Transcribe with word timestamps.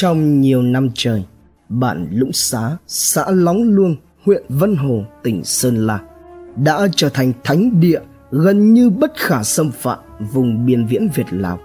Trong 0.00 0.40
nhiều 0.40 0.62
năm 0.62 0.88
trời, 0.94 1.24
bản 1.68 2.08
Lũng 2.12 2.32
Xá, 2.32 2.76
xã 2.86 3.30
Lóng 3.30 3.62
Luông, 3.62 3.96
huyện 4.24 4.42
Vân 4.48 4.76
Hồ, 4.76 5.04
tỉnh 5.22 5.44
Sơn 5.44 5.86
La 5.86 6.00
đã 6.56 6.88
trở 6.96 7.08
thành 7.08 7.32
thánh 7.44 7.80
địa 7.80 8.00
gần 8.30 8.74
như 8.74 8.90
bất 8.90 9.12
khả 9.16 9.42
xâm 9.42 9.70
phạm 9.70 9.98
vùng 10.32 10.66
biên 10.66 10.86
viễn 10.86 11.08
Việt 11.14 11.26
Lào. 11.30 11.58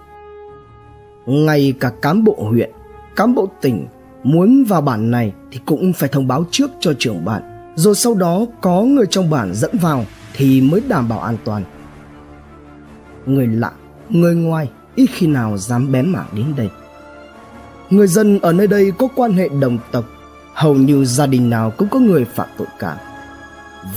Ngay 1.26 1.74
cả 1.80 1.92
cán 2.02 2.24
bộ 2.24 2.48
huyện, 2.50 2.70
cán 3.16 3.34
bộ 3.34 3.48
tỉnh 3.60 3.86
muốn 4.22 4.64
vào 4.64 4.80
bản 4.80 5.10
này 5.10 5.32
thì 5.52 5.60
cũng 5.66 5.92
phải 5.92 6.08
thông 6.08 6.28
báo 6.28 6.44
trước 6.50 6.70
cho 6.80 6.92
trưởng 6.98 7.24
bản, 7.24 7.72
rồi 7.76 7.94
sau 7.94 8.14
đó 8.14 8.46
có 8.60 8.82
người 8.82 9.06
trong 9.10 9.30
bản 9.30 9.54
dẫn 9.54 9.76
vào 9.82 10.04
thì 10.34 10.60
mới 10.60 10.82
đảm 10.88 11.08
bảo 11.08 11.20
an 11.20 11.36
toàn. 11.44 11.62
Người 13.26 13.46
lạ, 13.46 13.72
người 14.10 14.34
ngoài 14.34 14.70
ít 14.94 15.06
khi 15.12 15.26
nào 15.26 15.58
dám 15.58 15.92
bén 15.92 16.08
mảng 16.08 16.28
đến 16.32 16.46
đây. 16.56 16.68
Người 17.90 18.06
dân 18.06 18.38
ở 18.40 18.52
nơi 18.52 18.66
đây 18.66 18.92
có 18.98 19.08
quan 19.14 19.32
hệ 19.32 19.48
đồng 19.48 19.78
tộc, 19.92 20.04
hầu 20.54 20.74
như 20.74 21.04
gia 21.04 21.26
đình 21.26 21.50
nào 21.50 21.70
cũng 21.70 21.88
có 21.88 21.98
người 21.98 22.24
phạm 22.24 22.48
tội 22.58 22.66
cả. 22.78 22.96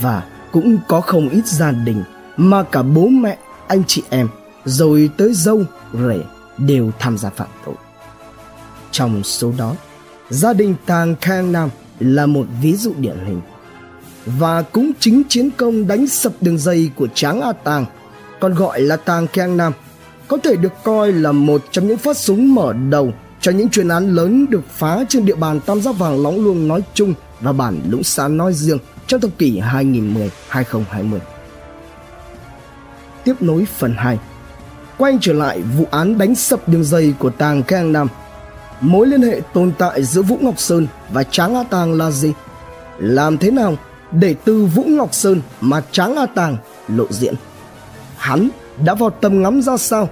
Và 0.00 0.22
cũng 0.52 0.78
có 0.88 1.00
không 1.00 1.28
ít 1.28 1.46
gia 1.46 1.70
đình 1.70 2.02
mà 2.36 2.62
cả 2.62 2.82
bố 2.82 3.06
mẹ, 3.06 3.38
anh 3.66 3.82
chị 3.86 4.02
em, 4.10 4.28
rồi 4.64 5.10
tới 5.16 5.34
dâu, 5.34 5.62
rể 5.92 6.20
đều 6.58 6.90
tham 6.98 7.18
gia 7.18 7.30
phạm 7.30 7.48
tội. 7.64 7.74
Trong 8.90 9.22
số 9.24 9.52
đó, 9.58 9.74
gia 10.30 10.52
đình 10.52 10.74
Tàng 10.86 11.14
Khang 11.20 11.52
Nam 11.52 11.68
là 12.00 12.26
một 12.26 12.46
ví 12.62 12.76
dụ 12.76 12.92
điển 12.98 13.16
hình. 13.26 13.40
Và 14.26 14.62
cũng 14.62 14.90
chính 15.00 15.22
chiến 15.28 15.50
công 15.50 15.86
đánh 15.86 16.06
sập 16.06 16.32
đường 16.40 16.58
dây 16.58 16.90
của 16.96 17.06
Tráng 17.14 17.40
A 17.40 17.52
Tàng, 17.52 17.84
còn 18.40 18.54
gọi 18.54 18.80
là 18.80 18.96
Tàng 18.96 19.26
Khang 19.26 19.56
Nam, 19.56 19.72
có 20.28 20.36
thể 20.36 20.56
được 20.56 20.72
coi 20.84 21.12
là 21.12 21.32
một 21.32 21.62
trong 21.70 21.88
những 21.88 21.98
phát 21.98 22.16
súng 22.16 22.54
mở 22.54 22.72
đầu 22.90 23.12
cho 23.40 23.52
những 23.52 23.70
chuyên 23.70 23.88
án 23.88 24.14
lớn 24.14 24.46
được 24.50 24.62
phá 24.70 25.04
trên 25.08 25.26
địa 25.26 25.34
bàn 25.34 25.60
Tam 25.60 25.80
Giác 25.80 25.98
Vàng 25.98 26.22
Lóng 26.22 26.44
Luông 26.44 26.68
nói 26.68 26.80
chung 26.94 27.14
và 27.40 27.52
bản 27.52 27.80
Lũng 27.88 28.02
Xá 28.02 28.28
nói 28.28 28.52
riêng 28.52 28.78
trong 29.06 29.20
thập 29.20 29.30
kỷ 29.38 29.60
2010-2020. 29.60 31.18
Tiếp 33.24 33.34
nối 33.40 33.66
phần 33.76 33.94
2 33.96 34.18
Quay 34.98 35.18
trở 35.20 35.32
lại 35.32 35.62
vụ 35.78 35.86
án 35.90 36.18
đánh 36.18 36.34
sập 36.34 36.68
đường 36.68 36.84
dây 36.84 37.14
của 37.18 37.30
Tàng 37.30 37.62
Khang 37.62 37.92
Nam 37.92 38.08
Mối 38.80 39.06
liên 39.06 39.22
hệ 39.22 39.40
tồn 39.54 39.72
tại 39.78 40.04
giữa 40.04 40.22
Vũ 40.22 40.38
Ngọc 40.40 40.58
Sơn 40.58 40.86
và 41.10 41.22
Tráng 41.22 41.54
A 41.54 41.62
Tàng 41.62 41.92
là 41.92 42.10
gì? 42.10 42.32
Làm 42.98 43.38
thế 43.38 43.50
nào 43.50 43.76
để 44.12 44.34
từ 44.44 44.64
Vũ 44.64 44.84
Ngọc 44.86 45.14
Sơn 45.14 45.40
mà 45.60 45.82
Tráng 45.92 46.16
A 46.16 46.26
Tàng 46.26 46.56
lộ 46.88 47.06
diện? 47.10 47.34
Hắn 48.16 48.48
đã 48.84 48.94
vào 48.94 49.10
tầm 49.10 49.42
ngắm 49.42 49.62
ra 49.62 49.76
sao? 49.76 50.08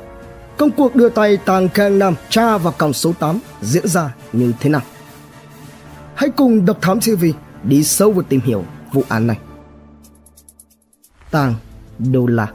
Công 0.58 0.70
cuộc 0.70 0.94
đưa 0.96 1.08
tay 1.08 1.36
Tàng 1.36 1.68
Khang 1.68 1.98
Nam 1.98 2.14
tra 2.28 2.58
vào 2.58 2.74
còng 2.78 2.92
số 2.92 3.12
8 3.12 3.40
diễn 3.60 3.88
ra 3.88 4.14
như 4.32 4.52
thế 4.60 4.70
nào? 4.70 4.80
Hãy 6.14 6.30
cùng 6.36 6.64
Độc 6.64 6.82
Thám 6.82 7.00
TV 7.00 7.24
đi 7.64 7.84
sâu 7.84 8.12
vào 8.12 8.22
tìm 8.28 8.40
hiểu 8.40 8.64
vụ 8.92 9.02
án 9.08 9.26
này. 9.26 9.38
Tàng 11.30 11.54
Đô 11.98 12.26
La 12.26 12.48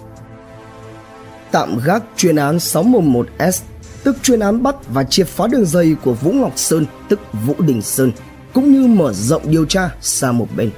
Tạm 1.51 1.79
gác 1.85 2.03
chuyên 2.17 2.35
án 2.35 2.57
611S 2.57 3.61
tức 4.03 4.17
chuyên 4.23 4.39
án 4.39 4.63
bắt 4.63 4.75
và 4.93 5.03
triệt 5.03 5.27
phá 5.27 5.47
đường 5.47 5.65
dây 5.65 5.95
của 6.03 6.13
Vũ 6.13 6.31
Ngọc 6.31 6.53
Sơn 6.55 6.85
tức 7.09 7.19
Vũ 7.45 7.55
Đình 7.59 7.81
Sơn 7.81 8.11
cũng 8.53 8.71
như 8.71 8.87
mở 8.87 9.13
rộng 9.13 9.51
điều 9.51 9.65
tra 9.65 9.89
sang 10.01 10.37
một 10.37 10.47
bên. 10.55 10.71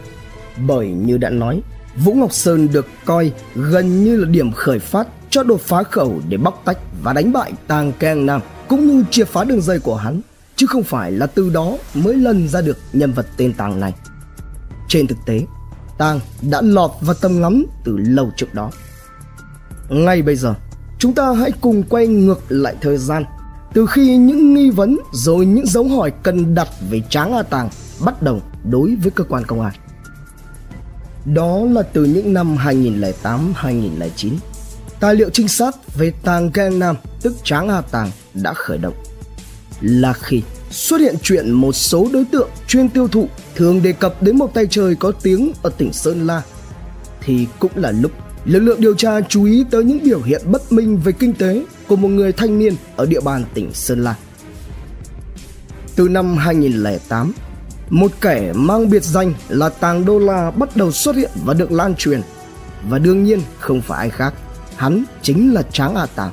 Bởi 0.67 0.87
như 0.87 1.17
đã 1.17 1.29
nói, 1.29 1.61
Vũ 1.95 2.13
Ngọc 2.13 2.33
Sơn 2.33 2.67
được 2.73 2.87
coi 3.05 3.31
gần 3.55 4.03
như 4.03 4.17
là 4.17 4.27
điểm 4.29 4.51
khởi 4.51 4.79
phát 4.79 5.07
cho 5.35 5.43
đột 5.43 5.61
phá 5.61 5.83
khẩu 5.83 6.21
để 6.29 6.37
bóc 6.37 6.61
tách 6.65 6.77
và 7.03 7.13
đánh 7.13 7.33
bại 7.33 7.53
Tàng 7.67 7.91
Keng 7.99 8.25
Nam 8.25 8.41
cũng 8.67 8.87
như 8.87 9.03
chia 9.11 9.23
phá 9.23 9.43
đường 9.43 9.61
dây 9.61 9.79
của 9.79 9.95
hắn 9.95 10.21
chứ 10.55 10.65
không 10.65 10.83
phải 10.83 11.11
là 11.11 11.27
từ 11.27 11.49
đó 11.49 11.77
mới 11.93 12.15
lần 12.15 12.47
ra 12.47 12.61
được 12.61 12.77
nhân 12.93 13.11
vật 13.11 13.25
tên 13.37 13.53
Tàng 13.53 13.79
này. 13.79 13.93
Trên 14.87 15.07
thực 15.07 15.17
tế, 15.25 15.41
Tàng 15.97 16.19
đã 16.49 16.61
lọt 16.61 16.91
vào 17.01 17.15
tầm 17.21 17.41
ngắm 17.41 17.65
từ 17.83 17.97
lâu 17.97 18.31
trước 18.37 18.53
đó. 18.53 18.71
Ngay 19.89 20.21
bây 20.21 20.35
giờ, 20.35 20.53
chúng 20.99 21.13
ta 21.13 21.33
hãy 21.33 21.51
cùng 21.61 21.83
quay 21.83 22.07
ngược 22.07 22.41
lại 22.49 22.75
thời 22.81 22.97
gian 22.97 23.23
từ 23.73 23.85
khi 23.85 24.17
những 24.17 24.53
nghi 24.53 24.69
vấn 24.69 24.97
rồi 25.11 25.45
những 25.45 25.67
dấu 25.67 25.87
hỏi 25.87 26.11
cần 26.23 26.55
đặt 26.55 26.67
về 26.89 27.01
Tráng 27.09 27.33
A 27.33 27.43
Tàng 27.43 27.69
bắt 28.05 28.21
đầu 28.21 28.41
đối 28.71 28.95
với 28.95 29.11
cơ 29.11 29.23
quan 29.23 29.43
công 29.45 29.61
an. 29.61 29.73
Đó 31.25 31.59
là 31.71 31.81
từ 31.81 32.05
những 32.05 32.33
năm 32.33 32.57
2008-2009. 32.57 34.31
Tài 34.99 35.15
liệu 35.15 35.29
trinh 35.29 35.47
sát 35.47 35.75
về 35.97 36.13
Tàng 36.23 36.51
Gang 36.53 36.79
Nam 36.79 36.95
tức 37.21 37.33
Tráng 37.43 37.69
hà 37.69 37.81
Tàng 37.81 38.11
đã 38.33 38.53
khởi 38.53 38.77
động. 38.77 38.93
Là 39.81 40.13
khi 40.13 40.41
xuất 40.69 41.01
hiện 41.01 41.15
chuyện 41.23 41.51
một 41.51 41.73
số 41.73 42.09
đối 42.13 42.25
tượng 42.25 42.49
chuyên 42.67 42.89
tiêu 42.89 43.07
thụ 43.07 43.27
thường 43.55 43.83
đề 43.83 43.91
cập 43.91 44.21
đến 44.21 44.37
một 44.37 44.53
tay 44.53 44.67
trời 44.69 44.95
có 44.95 45.11
tiếng 45.11 45.51
ở 45.61 45.69
tỉnh 45.77 45.93
Sơn 45.93 46.27
La 46.27 46.41
thì 47.21 47.47
cũng 47.59 47.71
là 47.75 47.91
lúc 47.91 48.11
lực 48.45 48.59
lượng 48.59 48.81
điều 48.81 48.95
tra 48.95 49.21
chú 49.21 49.45
ý 49.45 49.65
tới 49.71 49.83
những 49.83 50.03
biểu 50.03 50.21
hiện 50.21 50.41
bất 50.45 50.71
minh 50.71 50.97
về 50.97 51.11
kinh 51.11 51.33
tế 51.33 51.65
của 51.87 51.95
một 51.95 52.07
người 52.07 52.31
thanh 52.31 52.59
niên 52.59 52.75
ở 52.95 53.05
địa 53.05 53.21
bàn 53.21 53.43
tỉnh 53.53 53.73
Sơn 53.73 54.03
La. 54.03 54.15
Từ 55.95 56.09
năm 56.09 56.37
2008, 56.37 57.33
một 57.89 58.11
kẻ 58.21 58.53
mang 58.55 58.89
biệt 58.89 59.03
danh 59.03 59.33
là 59.49 59.69
Tàng 59.69 60.05
Đô 60.05 60.19
La 60.19 60.51
bắt 60.51 60.77
đầu 60.77 60.91
xuất 60.91 61.15
hiện 61.15 61.31
và 61.45 61.53
được 61.53 61.71
lan 61.71 61.95
truyền. 61.95 62.21
Và 62.89 62.99
đương 62.99 63.23
nhiên 63.23 63.41
không 63.59 63.81
phải 63.81 63.99
ai 63.99 64.09
khác, 64.09 64.33
hắn 64.75 65.03
chính 65.21 65.53
là 65.53 65.61
Tráng 65.61 65.95
A 65.95 66.05
Tàng. 66.05 66.31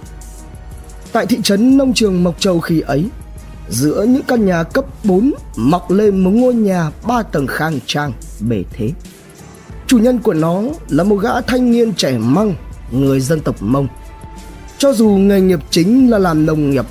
Tại 1.13 1.27
thị 1.27 1.39
trấn 1.43 1.77
nông 1.77 1.95
trường 1.95 2.25
Mộc 2.25 2.41
Châu 2.41 2.61
khi 2.61 2.81
ấy, 2.81 3.09
giữa 3.69 4.05
những 4.09 4.23
căn 4.23 4.47
nhà 4.47 4.63
cấp 4.63 4.85
4 5.05 5.33
mọc 5.57 5.91
lên 5.91 6.19
một 6.19 6.31
ngôi 6.31 6.55
nhà 6.55 6.91
ba 7.07 7.23
tầng 7.23 7.47
khang 7.47 7.79
trang, 7.87 8.13
bề 8.41 8.65
thế. 8.73 8.91
Chủ 9.87 9.99
nhân 9.99 10.19
của 10.19 10.35
nó 10.35 10.63
là 10.89 11.05
một 11.05 11.17
gã 11.17 11.41
thanh 11.41 11.71
niên 11.71 11.95
trẻ 11.95 12.19
măng, 12.19 12.55
người 12.91 13.21
dân 13.21 13.41
tộc 13.41 13.57
Mông. 13.61 13.89
Cho 14.79 14.93
dù 14.93 15.09
nghề 15.09 15.41
nghiệp 15.41 15.61
chính 15.71 16.11
là 16.11 16.19
làm 16.19 16.47
nông 16.47 16.71
nghiệp, 16.71 16.85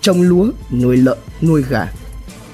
trồng 0.00 0.22
lúa, 0.22 0.50
nuôi 0.72 0.96
lợn, 0.96 1.18
nuôi 1.42 1.64
gà. 1.68 1.92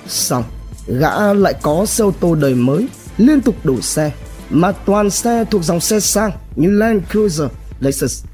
Xong, 0.08 0.44
gã 0.86 1.32
lại 1.32 1.54
có 1.62 1.86
xe 1.86 2.04
ô 2.04 2.12
tô 2.20 2.34
đời 2.34 2.54
mới, 2.54 2.88
liên 3.18 3.40
tục 3.40 3.54
đổi 3.64 3.82
xe, 3.82 4.12
mà 4.50 4.72
toàn 4.72 5.10
xe 5.10 5.44
thuộc 5.50 5.64
dòng 5.64 5.80
xe 5.80 6.00
sang 6.00 6.30
như 6.56 6.70
Land 6.70 7.02
Cruiser, 7.12 7.48
Lexus. 7.80 8.24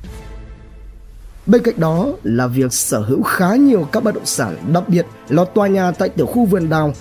Bên 1.47 1.63
cạnh 1.63 1.75
đó 1.81 2.09
là 2.23 2.47
việc 2.47 2.73
sở 2.73 3.01
hữu 3.01 3.23
khá 3.23 3.55
nhiều 3.55 3.89
các 3.93 4.05
bất 4.05 4.15
động 4.15 4.27
sản, 4.27 4.57
đặc 4.73 4.89
biệt 4.89 5.07
là 5.29 5.45
tòa 5.55 5.69
nhà 5.69 5.91
tại 5.91 6.09
tiểu 6.09 6.27
khu 6.27 6.45
vườn 6.45 6.69
đào, 6.69 6.95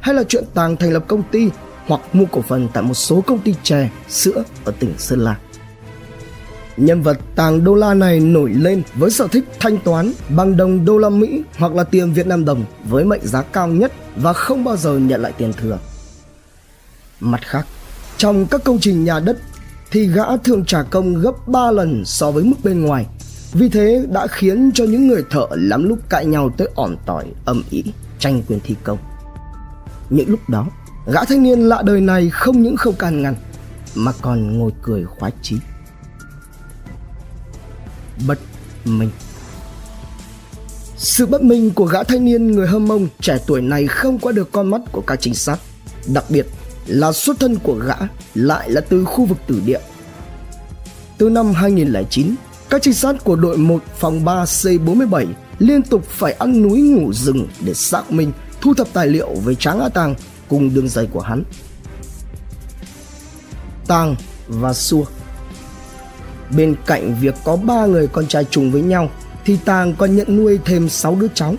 hay 0.00 0.14
là 0.14 0.24
chuyện 0.28 0.44
Tàng 0.54 0.76
thành 0.76 0.92
lập 0.92 1.04
công 1.08 1.22
ty 1.22 1.50
hoặc 1.86 2.00
mua 2.12 2.24
cổ 2.32 2.42
phần 2.42 2.68
tại 2.72 2.82
một 2.82 2.94
số 2.94 3.20
công 3.20 3.38
ty 3.38 3.54
chè, 3.62 3.90
sữa 4.08 4.42
ở 4.64 4.72
tỉnh 4.78 4.94
Sơn 4.98 5.20
La. 5.20 5.38
Nhân 6.76 7.02
vật 7.02 7.18
tàng 7.34 7.64
đô 7.64 7.74
la 7.74 7.94
này 7.94 8.20
nổi 8.20 8.50
lên 8.54 8.82
với 8.94 9.10
sở 9.10 9.28
thích 9.28 9.44
thanh 9.60 9.78
toán 9.78 10.12
bằng 10.28 10.56
đồng 10.56 10.84
đô 10.84 10.98
la 10.98 11.08
Mỹ 11.08 11.42
hoặc 11.58 11.74
là 11.74 11.84
tiền 11.84 12.12
Việt 12.12 12.26
Nam 12.26 12.44
đồng 12.44 12.64
với 12.84 13.04
mệnh 13.04 13.26
giá 13.26 13.42
cao 13.42 13.68
nhất 13.68 13.92
và 14.16 14.32
không 14.32 14.64
bao 14.64 14.76
giờ 14.76 14.98
nhận 14.98 15.22
lại 15.22 15.32
tiền 15.38 15.52
thừa. 15.52 15.78
Mặt 17.20 17.40
khác, 17.42 17.66
trong 18.16 18.46
các 18.46 18.64
công 18.64 18.78
trình 18.80 19.04
nhà 19.04 19.20
đất 19.20 19.38
thì 19.90 20.06
gã 20.06 20.36
thường 20.36 20.64
trả 20.64 20.82
công 20.82 21.14
gấp 21.14 21.32
3 21.46 21.70
lần 21.70 22.04
so 22.04 22.30
với 22.30 22.44
mức 22.44 22.56
bên 22.64 22.82
ngoài. 22.82 23.06
Vì 23.52 23.68
thế 23.68 24.06
đã 24.10 24.26
khiến 24.26 24.70
cho 24.74 24.84
những 24.84 25.08
người 25.08 25.24
thợ 25.30 25.46
lắm 25.50 25.88
lúc 25.88 25.98
cãi 26.08 26.26
nhau 26.26 26.50
tới 26.56 26.68
ỏn 26.74 26.96
tỏi, 27.06 27.24
âm 27.44 27.62
ỉ, 27.70 27.84
tranh 28.18 28.42
quyền 28.48 28.60
thi 28.60 28.74
công. 28.84 28.98
Những 30.10 30.30
lúc 30.30 30.48
đó, 30.48 30.66
gã 31.06 31.24
thanh 31.24 31.42
niên 31.42 31.60
lạ 31.60 31.82
đời 31.84 32.00
này 32.00 32.30
không 32.30 32.62
những 32.62 32.76
không 32.76 32.94
can 32.94 33.22
ngăn 33.22 33.34
mà 33.94 34.12
còn 34.22 34.58
ngồi 34.58 34.72
cười 34.82 35.04
khoái 35.04 35.32
chí. 35.42 35.56
Bất 38.26 38.38
minh. 38.84 39.10
Sự 40.96 41.26
bất 41.26 41.42
minh 41.42 41.70
của 41.70 41.84
gã 41.84 42.02
thanh 42.02 42.24
niên 42.24 42.52
người 42.52 42.66
hâm 42.66 42.88
mông 42.88 43.08
trẻ 43.20 43.38
tuổi 43.46 43.62
này 43.62 43.86
không 43.86 44.18
qua 44.18 44.32
được 44.32 44.52
con 44.52 44.70
mắt 44.70 44.80
của 44.92 45.00
các 45.00 45.20
trinh 45.20 45.34
sát. 45.34 45.58
Đặc 46.14 46.24
biệt 46.28 46.46
là 46.86 47.12
xuất 47.12 47.40
thân 47.40 47.56
của 47.62 47.74
gã 47.74 47.96
lại 48.34 48.70
là 48.70 48.80
từ 48.80 49.04
khu 49.04 49.24
vực 49.24 49.38
tử 49.46 49.62
địa. 49.66 49.80
Từ 51.18 51.30
năm 51.30 51.52
2009 51.52 52.34
các 52.70 52.82
trinh 52.82 52.94
sát 52.94 53.24
của 53.24 53.36
đội 53.36 53.56
1 53.56 53.82
phòng 53.98 54.24
3 54.24 54.44
C47 54.44 55.26
liên 55.58 55.82
tục 55.82 56.04
phải 56.08 56.32
ăn 56.32 56.62
núi 56.62 56.80
ngủ 56.80 57.12
rừng 57.12 57.48
để 57.60 57.74
xác 57.74 58.12
minh, 58.12 58.32
thu 58.60 58.74
thập 58.74 58.88
tài 58.92 59.06
liệu 59.06 59.34
về 59.44 59.54
Tráng 59.54 59.80
A 59.80 59.88
Tàng 59.88 60.14
cùng 60.48 60.74
đường 60.74 60.88
dây 60.88 61.06
của 61.12 61.20
hắn. 61.20 61.42
Tàng 63.86 64.16
và 64.48 64.72
Xua 64.72 65.04
Bên 66.56 66.74
cạnh 66.86 67.16
việc 67.20 67.34
có 67.44 67.56
ba 67.56 67.86
người 67.86 68.06
con 68.06 68.26
trai 68.26 68.44
trùng 68.44 68.72
với 68.72 68.82
nhau, 68.82 69.10
thì 69.44 69.58
Tàng 69.64 69.94
còn 69.98 70.16
nhận 70.16 70.36
nuôi 70.36 70.58
thêm 70.64 70.88
6 70.88 71.16
đứa 71.20 71.28
cháu. 71.34 71.54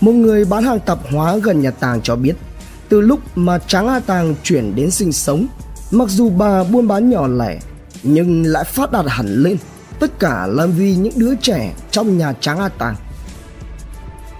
Một 0.00 0.12
người 0.12 0.44
bán 0.44 0.64
hàng 0.64 0.80
tạp 0.80 0.98
hóa 1.12 1.36
gần 1.36 1.60
nhà 1.60 1.70
Tàng 1.70 2.02
cho 2.02 2.16
biết, 2.16 2.34
từ 2.88 3.00
lúc 3.00 3.20
mà 3.34 3.58
Tráng 3.58 3.88
A 3.88 4.00
Tàng 4.00 4.34
chuyển 4.42 4.74
đến 4.74 4.90
sinh 4.90 5.12
sống, 5.12 5.46
mặc 5.90 6.08
dù 6.08 6.30
bà 6.30 6.64
buôn 6.64 6.88
bán 6.88 7.10
nhỏ 7.10 7.26
lẻ, 7.26 7.58
nhưng 8.02 8.42
lại 8.42 8.64
phát 8.64 8.92
đạt 8.92 9.04
hẳn 9.08 9.42
lên 9.42 9.56
tất 10.02 10.18
cả 10.18 10.46
là 10.46 10.66
vì 10.66 10.96
những 10.96 11.12
đứa 11.16 11.34
trẻ 11.34 11.74
trong 11.90 12.18
nhà 12.18 12.32
Tráng 12.32 12.58
A 12.58 12.68
Tàng. 12.68 12.96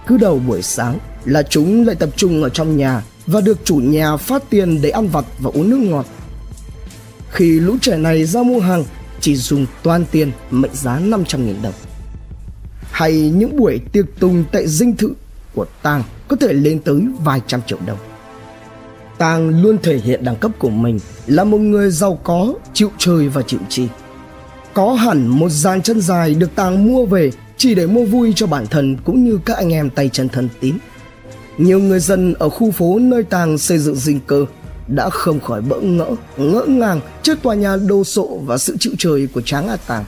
Cứ 0.07 0.17
đầu 0.17 0.39
buổi 0.47 0.61
sáng 0.61 0.99
là 1.25 1.43
chúng 1.43 1.87
lại 1.87 1.95
tập 1.95 2.09
trung 2.15 2.43
ở 2.43 2.49
trong 2.49 2.77
nhà 2.77 3.03
và 3.27 3.41
được 3.41 3.57
chủ 3.63 3.75
nhà 3.75 4.17
phát 4.17 4.43
tiền 4.49 4.81
để 4.81 4.89
ăn 4.89 5.07
vặt 5.07 5.25
và 5.39 5.51
uống 5.53 5.69
nước 5.69 5.77
ngọt. 5.77 6.05
Khi 7.31 7.59
lũ 7.59 7.77
trẻ 7.81 7.97
này 7.97 8.25
ra 8.25 8.43
mua 8.43 8.59
hàng 8.59 8.85
chỉ 9.19 9.35
dùng 9.35 9.65
toàn 9.83 10.05
tiền 10.11 10.31
mệnh 10.51 10.73
giá 10.73 10.99
500.000 10.99 11.61
đồng. 11.63 11.73
Hay 12.91 13.29
những 13.29 13.57
buổi 13.57 13.79
tiệc 13.91 14.05
tùng 14.19 14.43
tại 14.51 14.67
dinh 14.67 14.95
thự 14.95 15.13
của 15.55 15.65
Tàng 15.81 16.03
có 16.27 16.35
thể 16.35 16.53
lên 16.53 16.79
tới 16.79 17.01
vài 17.23 17.41
trăm 17.47 17.61
triệu 17.67 17.79
đồng. 17.85 17.97
Tàng 19.17 19.61
luôn 19.61 19.77
thể 19.83 19.97
hiện 19.97 20.23
đẳng 20.23 20.35
cấp 20.35 20.51
của 20.59 20.69
mình 20.69 20.99
là 21.27 21.43
một 21.43 21.57
người 21.57 21.91
giàu 21.91 22.19
có, 22.23 22.53
chịu 22.73 22.91
chơi 22.97 23.29
và 23.29 23.41
chịu 23.41 23.59
chi. 23.69 23.87
Có 24.73 24.93
hẳn 24.93 25.27
một 25.27 25.49
dàn 25.49 25.81
chân 25.81 26.01
dài 26.01 26.33
được 26.33 26.55
Tàng 26.55 26.87
mua 26.87 27.05
về 27.05 27.31
chỉ 27.57 27.75
để 27.75 27.87
mua 27.87 28.05
vui 28.05 28.33
cho 28.35 28.47
bản 28.47 28.67
thân 28.67 28.97
cũng 29.05 29.23
như 29.23 29.39
các 29.45 29.57
anh 29.57 29.73
em 29.73 29.89
tay 29.89 30.09
chân 30.09 30.29
thân 30.29 30.49
tín. 30.59 30.77
Nhiều 31.57 31.79
người 31.79 31.99
dân 31.99 32.33
ở 32.33 32.49
khu 32.49 32.71
phố 32.71 32.99
nơi 32.99 33.23
Tàng 33.23 33.57
xây 33.57 33.77
dựng 33.77 33.95
dinh 33.95 34.19
cơ 34.27 34.45
đã 34.87 35.09
không 35.09 35.39
khỏi 35.39 35.61
bỡ 35.61 35.79
ngỡ, 35.79 36.09
ngỡ 36.37 36.65
ngàng 36.67 37.01
trước 37.21 37.41
tòa 37.41 37.55
nhà 37.55 37.75
đồ 37.75 38.03
sộ 38.03 38.37
và 38.37 38.57
sự 38.57 38.77
chịu 38.79 38.93
trời 38.97 39.27
của 39.33 39.41
Tráng 39.41 39.67
A 39.67 39.75
Tàng. 39.75 40.05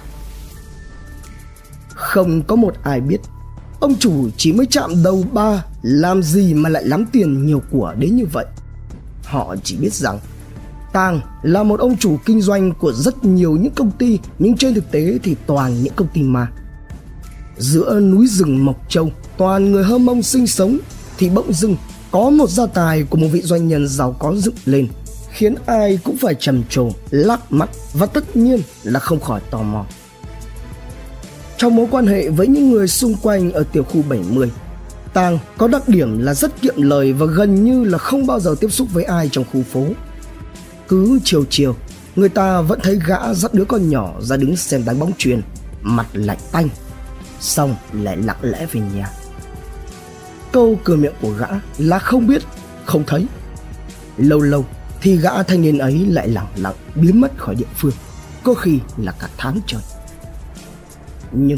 Không 1.96 2.42
có 2.42 2.56
một 2.56 2.76
ai 2.84 3.02
biết 3.02 3.18
Ông 3.80 3.96
chủ 3.96 4.30
chỉ 4.38 4.54
mới 4.54 4.66
chạm 4.66 5.04
đầu 5.04 5.24
ba 5.32 5.66
Làm 5.82 6.24
gì 6.24 6.54
mà 6.54 6.70
lại 6.70 6.84
lắm 6.84 7.06
tiền 7.12 7.46
nhiều 7.46 7.62
của 7.72 7.94
đến 8.00 8.16
như 8.16 8.26
vậy 8.34 8.46
Họ 9.24 9.56
chỉ 9.64 9.78
biết 9.78 9.94
rằng 9.94 10.20
Tàng 10.96 11.22
là 11.42 11.64
một 11.64 11.80
ông 11.80 11.98
chủ 11.98 12.18
kinh 12.26 12.42
doanh 12.42 12.72
của 12.72 12.94
rất 12.94 13.26
nhiều 13.26 13.52
những 13.52 13.74
công 13.76 13.92
ty 13.92 14.20
Nhưng 14.40 14.58
trên 14.58 14.74
thực 14.74 14.92
tế 14.92 15.20
thì 15.24 15.36
toàn 15.46 15.84
những 15.84 15.94
công 15.96 16.08
ty 16.08 16.24
ma 16.24 16.48
Giữa 17.58 18.00
núi 18.00 18.28
rừng 18.28 18.66
Mộc 18.66 18.90
Châu 18.90 19.12
Toàn 19.38 19.72
người 19.72 19.84
hơ 19.84 19.98
mông 19.98 20.24
sinh 20.24 20.48
sống 20.48 20.78
Thì 21.18 21.30
bỗng 21.30 21.54
dưng 21.54 21.76
có 22.12 22.30
một 22.30 22.50
gia 22.50 22.66
tài 22.66 23.04
của 23.04 23.18
một 23.18 23.28
vị 23.32 23.42
doanh 23.42 23.68
nhân 23.68 23.88
giàu 23.88 24.16
có 24.20 24.36
dựng 24.36 24.56
lên 24.66 24.88
Khiến 25.32 25.56
ai 25.66 26.00
cũng 26.04 26.18
phải 26.18 26.36
trầm 26.40 26.64
trồ, 26.70 26.90
lắc 27.10 27.52
mắt 27.52 27.70
Và 27.94 28.06
tất 28.06 28.36
nhiên 28.36 28.62
là 28.84 29.00
không 29.00 29.20
khỏi 29.20 29.42
tò 29.52 29.62
mò 29.62 29.86
trong 31.58 31.76
mối 31.76 31.88
quan 31.92 32.08
hệ 32.08 32.30
với 32.30 32.48
những 32.48 32.72
người 32.72 32.88
xung 32.88 33.16
quanh 33.22 33.52
ở 33.52 33.64
tiểu 33.72 33.84
khu 33.84 34.02
70. 34.10 34.52
Tàng 35.14 35.40
có 35.58 35.68
đặc 35.68 35.88
điểm 35.88 36.20
là 36.20 36.34
rất 36.34 36.62
kiệm 36.62 36.82
lời 36.82 37.14
và 37.14 37.26
gần 37.26 37.66
như 37.66 37.84
là 37.84 37.98
không 37.98 38.28
bao 38.28 38.40
giờ 38.40 38.56
tiếp 38.60 38.72
xúc 38.72 38.88
với 38.94 39.04
ai 39.04 39.30
trong 39.32 39.46
khu 39.54 39.64
phố. 39.64 39.86
Cứ 40.88 41.20
chiều 41.24 41.46
chiều, 41.50 41.76
người 42.16 42.30
ta 42.30 42.62
vẫn 42.62 42.80
thấy 42.84 43.00
gã 43.06 43.34
dắt 43.34 43.54
đứa 43.54 43.66
con 43.66 43.90
nhỏ 43.90 44.14
ra 44.22 44.38
đứng 44.38 44.56
xem 44.56 44.86
đánh 44.86 45.00
bóng 45.00 45.12
truyền, 45.18 45.42
mặt 45.82 46.08
lạnh 46.14 46.40
tanh, 46.52 46.70
xong 47.40 47.76
lại 47.94 48.18
lặng 48.18 48.40
lẽ 48.42 48.66
về 48.72 48.82
nhà. 48.96 49.10
Câu 50.52 50.80
cửa 50.84 50.96
miệng 50.96 51.14
của 51.22 51.32
gã 51.32 51.48
là 51.78 52.00
không 52.00 52.28
biết, 52.28 52.44
không 52.86 53.04
thấy. 53.08 53.26
Lâu 54.18 54.40
lâu 54.40 54.66
thì 55.02 55.18
gã 55.18 55.44
thanh 55.44 55.62
niên 55.62 55.78
ấy 55.78 56.06
lại 56.10 56.28
lặng 56.28 56.48
lặng 56.56 56.76
biến 56.96 57.22
mất 57.22 57.32
khỏi 57.38 57.56
địa 57.56 57.66
phương, 57.76 57.94
có 58.44 58.54
khi 58.54 58.80
là 58.98 59.12
cả 59.20 59.30
tháng 59.38 59.60
trời 59.68 59.82
nhưng 61.36 61.58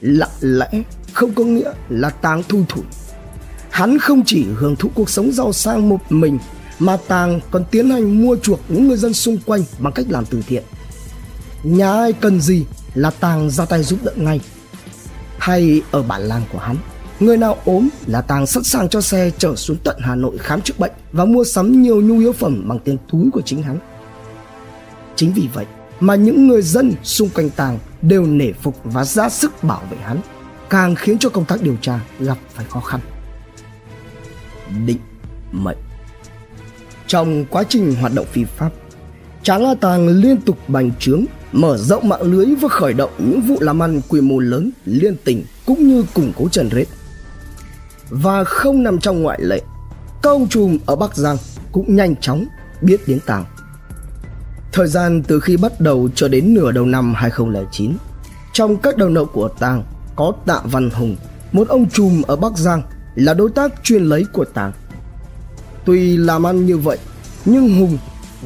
lặng 0.00 0.30
lẽ 0.40 0.82
không 1.12 1.34
có 1.34 1.44
nghĩa 1.44 1.72
là 1.88 2.10
tàng 2.10 2.42
thu 2.48 2.64
thủi 2.68 2.84
hắn 3.70 3.98
không 3.98 4.22
chỉ 4.26 4.46
hưởng 4.56 4.76
thụ 4.76 4.90
cuộc 4.94 5.10
sống 5.10 5.32
giàu 5.32 5.52
sang 5.52 5.88
một 5.88 5.98
mình 6.08 6.38
mà 6.80 6.96
tàng 7.08 7.40
còn 7.50 7.64
tiến 7.70 7.90
hành 7.90 8.22
mua 8.22 8.36
chuộc 8.36 8.60
những 8.68 8.88
người 8.88 8.96
dân 8.96 9.14
xung 9.14 9.38
quanh 9.46 9.62
bằng 9.78 9.92
cách 9.92 10.06
làm 10.08 10.24
từ 10.26 10.42
thiện. 10.46 10.62
Nhà 11.62 11.92
ai 11.92 12.12
cần 12.12 12.40
gì 12.40 12.64
là 12.94 13.10
tàng 13.10 13.50
ra 13.50 13.64
tay 13.64 13.82
giúp 13.82 13.98
đỡ 14.02 14.12
ngay. 14.16 14.40
Hay 15.38 15.82
ở 15.90 16.02
bản 16.02 16.22
làng 16.22 16.42
của 16.52 16.58
hắn, 16.58 16.76
người 17.20 17.36
nào 17.36 17.56
ốm 17.64 17.88
là 18.06 18.20
tàng 18.20 18.46
sẵn 18.46 18.62
sàng 18.64 18.88
cho 18.88 19.00
xe 19.00 19.30
chở 19.38 19.56
xuống 19.56 19.76
tận 19.84 19.96
hà 20.00 20.14
nội 20.14 20.38
khám 20.38 20.60
chữa 20.60 20.74
bệnh 20.78 20.92
và 21.12 21.24
mua 21.24 21.44
sắm 21.44 21.82
nhiều 21.82 22.00
nhu 22.00 22.18
yếu 22.18 22.32
phẩm 22.32 22.68
bằng 22.68 22.78
tiền 22.78 22.96
túi 23.12 23.30
của 23.32 23.40
chính 23.40 23.62
hắn. 23.62 23.78
Chính 25.16 25.32
vì 25.32 25.48
vậy 25.54 25.66
mà 26.00 26.14
những 26.14 26.48
người 26.48 26.62
dân 26.62 26.92
xung 27.02 27.28
quanh 27.28 27.50
tàng 27.50 27.78
đều 28.02 28.26
nể 28.26 28.52
phục 28.52 28.76
và 28.84 29.04
ra 29.04 29.28
sức 29.28 29.64
bảo 29.64 29.82
vệ 29.90 29.96
hắn, 29.96 30.20
càng 30.70 30.94
khiến 30.94 31.18
cho 31.18 31.28
công 31.28 31.44
tác 31.44 31.62
điều 31.62 31.76
tra 31.80 32.00
gặp 32.20 32.38
phải 32.54 32.66
khó 32.70 32.80
khăn. 32.80 33.00
Định 34.86 34.98
mệnh 35.52 35.78
trong 37.10 37.44
quá 37.44 37.64
trình 37.68 37.94
hoạt 37.94 38.12
động 38.14 38.26
phi 38.32 38.44
pháp 38.44 38.70
tráng 39.42 39.64
a 39.64 39.74
tàng 39.80 40.08
liên 40.08 40.36
tục 40.40 40.58
bành 40.68 40.90
trướng 40.98 41.24
mở 41.52 41.76
rộng 41.78 42.08
mạng 42.08 42.22
lưới 42.22 42.46
và 42.60 42.68
khởi 42.68 42.92
động 42.92 43.10
những 43.18 43.40
vụ 43.40 43.56
làm 43.60 43.82
ăn 43.82 44.00
quy 44.08 44.20
mô 44.20 44.38
lớn 44.38 44.70
liên 44.84 45.16
tỉnh 45.24 45.44
cũng 45.66 45.88
như 45.88 46.04
củng 46.14 46.32
cố 46.36 46.48
trần 46.48 46.70
rết 46.70 46.88
và 48.10 48.44
không 48.44 48.82
nằm 48.82 48.98
trong 48.98 49.22
ngoại 49.22 49.38
lệ 49.42 49.60
ông 50.22 50.48
trùm 50.48 50.78
ở 50.86 50.96
bắc 50.96 51.16
giang 51.16 51.36
cũng 51.72 51.96
nhanh 51.96 52.16
chóng 52.16 52.46
biết 52.82 53.00
đến 53.08 53.18
tàng 53.26 53.44
Thời 54.72 54.86
gian 54.86 55.22
từ 55.22 55.40
khi 55.40 55.56
bắt 55.56 55.80
đầu 55.80 56.08
cho 56.14 56.28
đến 56.28 56.54
nửa 56.54 56.72
đầu 56.72 56.86
năm 56.86 57.14
2009, 57.14 57.92
trong 58.52 58.76
các 58.76 58.96
đầu 58.96 59.08
nậu 59.08 59.26
của 59.26 59.48
Tàng 59.48 59.84
có 60.16 60.32
Tạ 60.46 60.60
Văn 60.64 60.90
Hùng, 60.90 61.16
một 61.52 61.68
ông 61.68 61.90
trùm 61.90 62.22
ở 62.22 62.36
Bắc 62.36 62.58
Giang 62.58 62.82
là 63.14 63.34
đối 63.34 63.50
tác 63.50 63.72
chuyên 63.82 64.02
lấy 64.04 64.24
của 64.32 64.44
Tàng. 64.44 64.72
Tuy 65.90 66.16
làm 66.16 66.46
ăn 66.46 66.66
như 66.66 66.78
vậy, 66.78 66.98
nhưng 67.44 67.78
Hùng 67.78 67.98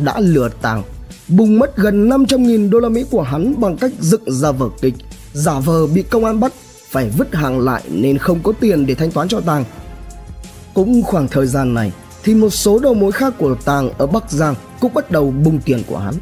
đã 0.04 0.20
lừa 0.20 0.48
Tàng, 0.62 0.82
bùng 1.28 1.58
mất 1.58 1.76
gần 1.76 2.08
500.000 2.08 2.70
đô 2.70 2.78
la 2.78 2.88
Mỹ 2.88 3.04
của 3.10 3.22
hắn 3.22 3.60
bằng 3.60 3.76
cách 3.76 3.92
dựng 4.00 4.22
ra 4.26 4.52
vở 4.52 4.68
kịch, 4.80 4.94
giả 5.32 5.60
vờ 5.60 5.86
bị 5.86 6.02
công 6.02 6.24
an 6.24 6.40
bắt 6.40 6.52
phải 6.90 7.10
vứt 7.18 7.34
hàng 7.34 7.60
lại 7.60 7.82
nên 7.90 8.18
không 8.18 8.40
có 8.42 8.52
tiền 8.60 8.86
để 8.86 8.94
thanh 8.94 9.10
toán 9.10 9.28
cho 9.28 9.40
Tàng. 9.40 9.64
Cũng 10.74 11.02
khoảng 11.02 11.28
thời 11.28 11.46
gian 11.46 11.74
này, 11.74 11.92
thì 12.22 12.34
một 12.34 12.50
số 12.50 12.78
đầu 12.78 12.94
mối 12.94 13.12
khác 13.12 13.34
của 13.38 13.54
Tàng 13.64 13.90
ở 13.98 14.06
Bắc 14.06 14.30
Giang 14.30 14.54
cũng 14.80 14.94
bắt 14.94 15.10
đầu 15.10 15.30
bung 15.30 15.60
tiền 15.64 15.82
của 15.86 15.98
hắn. 15.98 16.14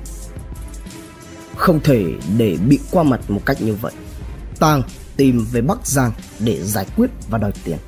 Không 1.57 1.81
thể 1.81 2.05
để 2.39 2.57
bị 2.69 2.79
qua 2.91 3.03
mặt 3.03 3.21
một 3.31 3.41
cách 3.47 3.63
như 3.63 3.75
vậy. 3.75 3.93
Tàng 4.59 4.83
tìm 5.17 5.47
về 5.53 5.61
Bắc 5.61 5.87
Giang 5.87 6.13
để 6.41 6.65
giải 6.65 6.87
quyết 6.97 7.11
và 7.31 7.39
đòi 7.39 7.53
tiền. 7.65 7.79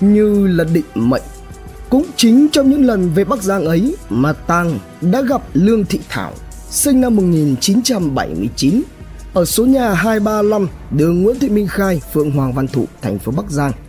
Như 0.00 0.46
là 0.46 0.64
định 0.64 0.84
mệnh, 0.94 1.22
cũng 1.90 2.04
chính 2.16 2.48
trong 2.52 2.70
những 2.70 2.84
lần 2.84 3.10
về 3.14 3.24
Bắc 3.24 3.42
Giang 3.42 3.64
ấy 3.64 3.96
mà 4.08 4.32
Tàng 4.32 4.78
đã 5.00 5.22
gặp 5.22 5.42
Lương 5.54 5.84
Thị 5.84 6.00
Thảo, 6.08 6.32
sinh 6.70 7.00
năm 7.00 7.16
1979, 7.16 8.82
ở 9.34 9.44
số 9.44 9.66
nhà 9.66 9.94
235 9.94 10.68
đường 10.90 11.22
Nguyễn 11.22 11.38
Thị 11.38 11.48
Minh 11.48 11.66
Khai, 11.66 12.00
phường 12.12 12.30
Hoàng 12.30 12.52
Văn 12.52 12.68
Thụ, 12.68 12.84
thành 13.02 13.18
phố 13.18 13.32
Bắc 13.32 13.50
Giang– 13.50 13.72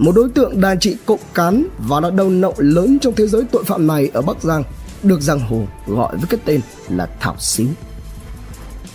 một 0.00 0.12
đối 0.14 0.28
tượng 0.28 0.60
đàn 0.60 0.78
trị 0.78 0.96
cộng 1.06 1.20
cán 1.34 1.66
và 1.78 2.00
là 2.00 2.10
đầu 2.10 2.30
nậu 2.30 2.54
lớn 2.58 2.98
trong 3.00 3.14
thế 3.14 3.26
giới 3.26 3.44
tội 3.52 3.64
phạm 3.64 3.86
này 3.86 4.10
ở 4.14 4.22
Bắc 4.22 4.42
Giang, 4.42 4.62
được 5.02 5.20
giang 5.20 5.40
hồ 5.40 5.66
gọi 5.86 6.16
với 6.16 6.26
cái 6.30 6.40
tên 6.44 6.60
là 6.88 7.08
Thảo 7.20 7.36
Xíu. 7.38 7.66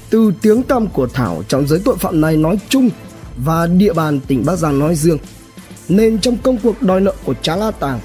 Từ 0.10 0.34
tiếng 0.42 0.64
tăm 0.64 0.88
của 0.88 1.08
Thảo 1.08 1.44
trong 1.48 1.68
giới 1.68 1.82
tội 1.86 1.98
phạm 1.98 2.22
này 2.22 2.38
nói 2.38 2.60
chung 2.70 2.90
và 3.38 3.68
địa 3.68 3.94
bàn 3.94 4.20
tỉnh 4.28 4.46
Bắc 4.46 4.56
Giang 4.56 4.80
nói 4.80 4.96
riêng, 4.96 5.18
nên 5.90 6.20
trong 6.20 6.38
công 6.38 6.58
cuộc 6.64 6.82
đòi 6.82 7.02
nợ 7.02 7.14
của 7.26 7.34
Tráng 7.42 7.62
A 7.62 7.72
Tàng, 7.72 8.00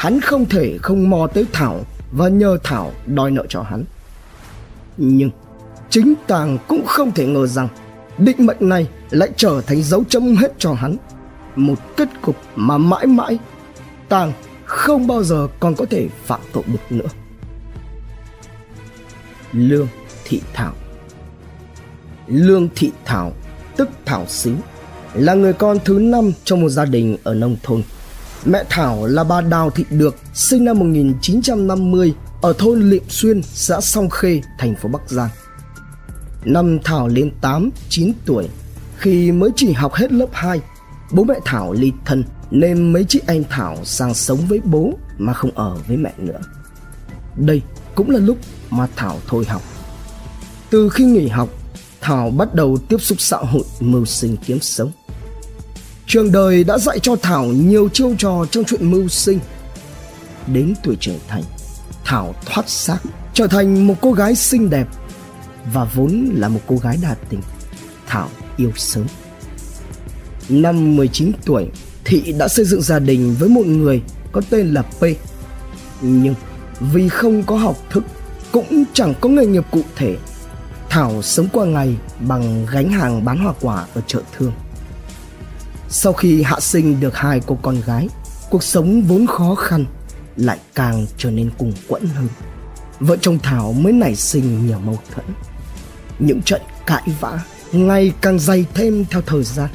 hắn 0.00 0.20
không 0.20 0.46
thể 0.46 0.78
không 0.82 1.10
mò 1.10 1.26
tới 1.26 1.46
Thảo 1.52 1.80
và 2.12 2.28
nhờ 2.28 2.58
Thảo 2.64 2.92
đòi 3.06 3.30
nợ 3.30 3.46
cho 3.48 3.62
hắn. 3.62 3.84
Nhưng 4.96 5.30
chính 5.90 6.14
Tàng 6.26 6.58
cũng 6.68 6.86
không 6.86 7.12
thể 7.12 7.26
ngờ 7.26 7.46
rằng 7.46 7.68
định 8.18 8.46
mệnh 8.46 8.68
này 8.68 8.88
lại 9.10 9.28
trở 9.36 9.60
thành 9.60 9.82
dấu 9.82 10.04
chấm 10.08 10.36
hết 10.36 10.52
cho 10.58 10.72
hắn. 10.72 10.96
Một 11.56 11.96
kết 11.96 12.08
cục 12.22 12.36
mà 12.56 12.78
mãi 12.78 13.06
mãi 13.06 13.38
tàng 14.08 14.32
không 14.64 15.06
bao 15.06 15.22
giờ 15.22 15.48
còn 15.60 15.74
có 15.74 15.84
thể 15.90 16.08
phạm 16.24 16.40
tội 16.52 16.64
được 16.66 16.92
nữa. 16.96 17.08
Lương 19.52 19.88
thị 20.24 20.40
thảo. 20.52 20.72
Lương 22.26 22.68
thị 22.74 22.92
thảo, 23.04 23.32
tức 23.76 23.88
thảo 24.04 24.26
xíu 24.26 24.54
là 25.14 25.34
người 25.34 25.52
con 25.52 25.78
thứ 25.84 25.98
năm 25.98 26.32
trong 26.44 26.60
một 26.60 26.68
gia 26.68 26.84
đình 26.84 27.16
ở 27.24 27.34
nông 27.34 27.56
thôn 27.62 27.82
mẹ 28.44 28.64
thảo 28.68 29.06
là 29.06 29.24
bà 29.24 29.40
đào 29.40 29.70
thị 29.70 29.84
được 29.90 30.16
sinh 30.34 30.64
năm 30.64 30.78
1950 30.78 32.14
ở 32.42 32.52
thôn 32.58 32.90
liệm 32.90 33.02
xuyên 33.08 33.42
xã 33.42 33.80
song 33.80 34.10
khê 34.10 34.40
thành 34.58 34.74
phố 34.76 34.88
bắc 34.88 35.10
giang 35.10 35.30
năm 36.44 36.78
thảo 36.84 37.08
lên 37.08 37.30
8, 37.40 37.70
9 37.88 38.12
tuổi 38.26 38.48
khi 38.96 39.32
mới 39.32 39.50
chỉ 39.56 39.72
học 39.72 39.94
hết 39.94 40.12
lớp 40.12 40.28
2 40.32 40.60
Bố 41.12 41.24
mẹ 41.24 41.34
Thảo 41.44 41.72
ly 41.72 41.92
thân 42.04 42.24
nên 42.50 42.92
mấy 42.92 43.04
chị 43.08 43.20
em 43.26 43.44
Thảo 43.50 43.76
sang 43.84 44.14
sống 44.14 44.38
với 44.48 44.60
bố 44.64 44.92
mà 45.18 45.32
không 45.32 45.50
ở 45.50 45.76
với 45.88 45.96
mẹ 45.96 46.12
nữa. 46.18 46.40
Đây 47.36 47.62
cũng 47.94 48.10
là 48.10 48.18
lúc 48.18 48.38
mà 48.70 48.86
Thảo 48.96 49.18
thôi 49.26 49.44
học. 49.48 49.62
Từ 50.70 50.88
khi 50.88 51.04
nghỉ 51.04 51.28
học, 51.28 51.48
Thảo 52.00 52.30
bắt 52.30 52.54
đầu 52.54 52.78
tiếp 52.88 52.96
xúc 53.00 53.20
xã 53.20 53.36
hội 53.36 53.64
mưu 53.80 54.04
sinh 54.04 54.36
kiếm 54.46 54.60
sống. 54.60 54.90
Trường 56.10 56.32
đời 56.32 56.64
đã 56.64 56.78
dạy 56.78 56.98
cho 57.02 57.16
Thảo 57.16 57.46
nhiều 57.46 57.88
chiêu 57.88 58.14
trò 58.18 58.46
trong 58.50 58.64
chuyện 58.64 58.90
mưu 58.90 59.08
sinh. 59.08 59.38
Đến 60.46 60.74
tuổi 60.82 60.96
trưởng 61.00 61.18
thành, 61.28 61.42
Thảo 62.04 62.34
thoát 62.46 62.68
xác 62.68 62.98
trở 63.34 63.46
thành 63.46 63.86
một 63.86 63.94
cô 64.00 64.12
gái 64.12 64.34
xinh 64.34 64.70
đẹp 64.70 64.86
và 65.72 65.84
vốn 65.84 66.30
là 66.34 66.48
một 66.48 66.60
cô 66.66 66.76
gái 66.76 66.98
đa 67.02 67.14
tình. 67.28 67.40
Thảo 68.06 68.28
yêu 68.56 68.72
sớm. 68.76 69.06
Năm 70.48 70.96
19 70.96 71.32
tuổi, 71.44 71.66
Thị 72.04 72.34
đã 72.38 72.48
xây 72.48 72.64
dựng 72.64 72.82
gia 72.82 72.98
đình 72.98 73.36
với 73.38 73.48
một 73.48 73.66
người 73.66 74.02
có 74.32 74.40
tên 74.50 74.74
là 74.74 74.82
P. 74.82 75.02
Nhưng 76.00 76.34
vì 76.80 77.08
không 77.08 77.42
có 77.42 77.56
học 77.56 77.76
thức 77.90 78.04
cũng 78.52 78.84
chẳng 78.92 79.14
có 79.20 79.28
nghề 79.28 79.46
nghiệp 79.46 79.64
cụ 79.70 79.82
thể, 79.96 80.16
Thảo 80.88 81.22
sống 81.22 81.48
qua 81.52 81.66
ngày 81.66 81.96
bằng 82.20 82.66
gánh 82.72 82.88
hàng 82.88 83.24
bán 83.24 83.38
hoa 83.38 83.52
quả 83.60 83.86
ở 83.94 84.00
chợ 84.06 84.20
thương. 84.36 84.52
Sau 85.92 86.12
khi 86.12 86.42
hạ 86.42 86.60
sinh 86.60 87.00
được 87.00 87.16
hai 87.16 87.40
cô 87.46 87.58
con 87.62 87.80
gái, 87.86 88.08
cuộc 88.50 88.62
sống 88.62 89.02
vốn 89.02 89.26
khó 89.26 89.54
khăn 89.54 89.84
lại 90.36 90.58
càng 90.74 91.06
trở 91.16 91.30
nên 91.30 91.50
cùng 91.58 91.72
quẫn 91.88 92.06
hơn. 92.06 92.28
Vợ 93.00 93.16
chồng 93.20 93.38
Thảo 93.42 93.72
mới 93.72 93.92
nảy 93.92 94.16
sinh 94.16 94.66
nhiều 94.66 94.78
mâu 94.78 94.98
thuẫn. 95.14 95.26
Những 96.18 96.42
trận 96.42 96.62
cãi 96.86 97.02
vã 97.20 97.40
ngày 97.72 98.12
càng 98.20 98.38
dày 98.38 98.66
thêm 98.74 99.04
theo 99.10 99.22
thời 99.22 99.44
gian. 99.44 99.70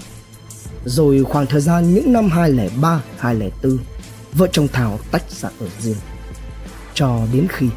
Rồi 0.86 1.24
khoảng 1.24 1.46
thời 1.46 1.62
gian 1.62 1.94
những 1.94 2.14
năm 2.14 2.30
2003, 2.30 3.02
2004, 3.18 3.78
vợ 4.34 4.48
chồng 4.52 4.68
Thảo 4.68 5.00
tách 5.12 5.32
ra 5.32 5.50
ở 5.60 5.68
riêng. 5.80 5.98
Cho 6.94 7.22
đến 7.34 7.48
khi 7.50 7.70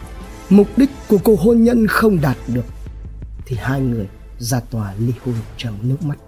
mục 0.51 0.69
đích 0.77 0.91
của 1.09 1.19
cuộc 1.19 1.41
hôn 1.41 1.65
nhân 1.65 1.87
không 1.87 2.21
đạt 2.21 2.37
được 2.49 2.65
thì 3.47 3.57
hai 3.61 3.81
người 3.81 4.07
ra 4.39 4.61
tòa 4.61 4.95
ly 4.99 5.13
hôn 5.25 5.35
trong 5.57 5.79
nước 5.83 6.03
mắt. 6.03 6.19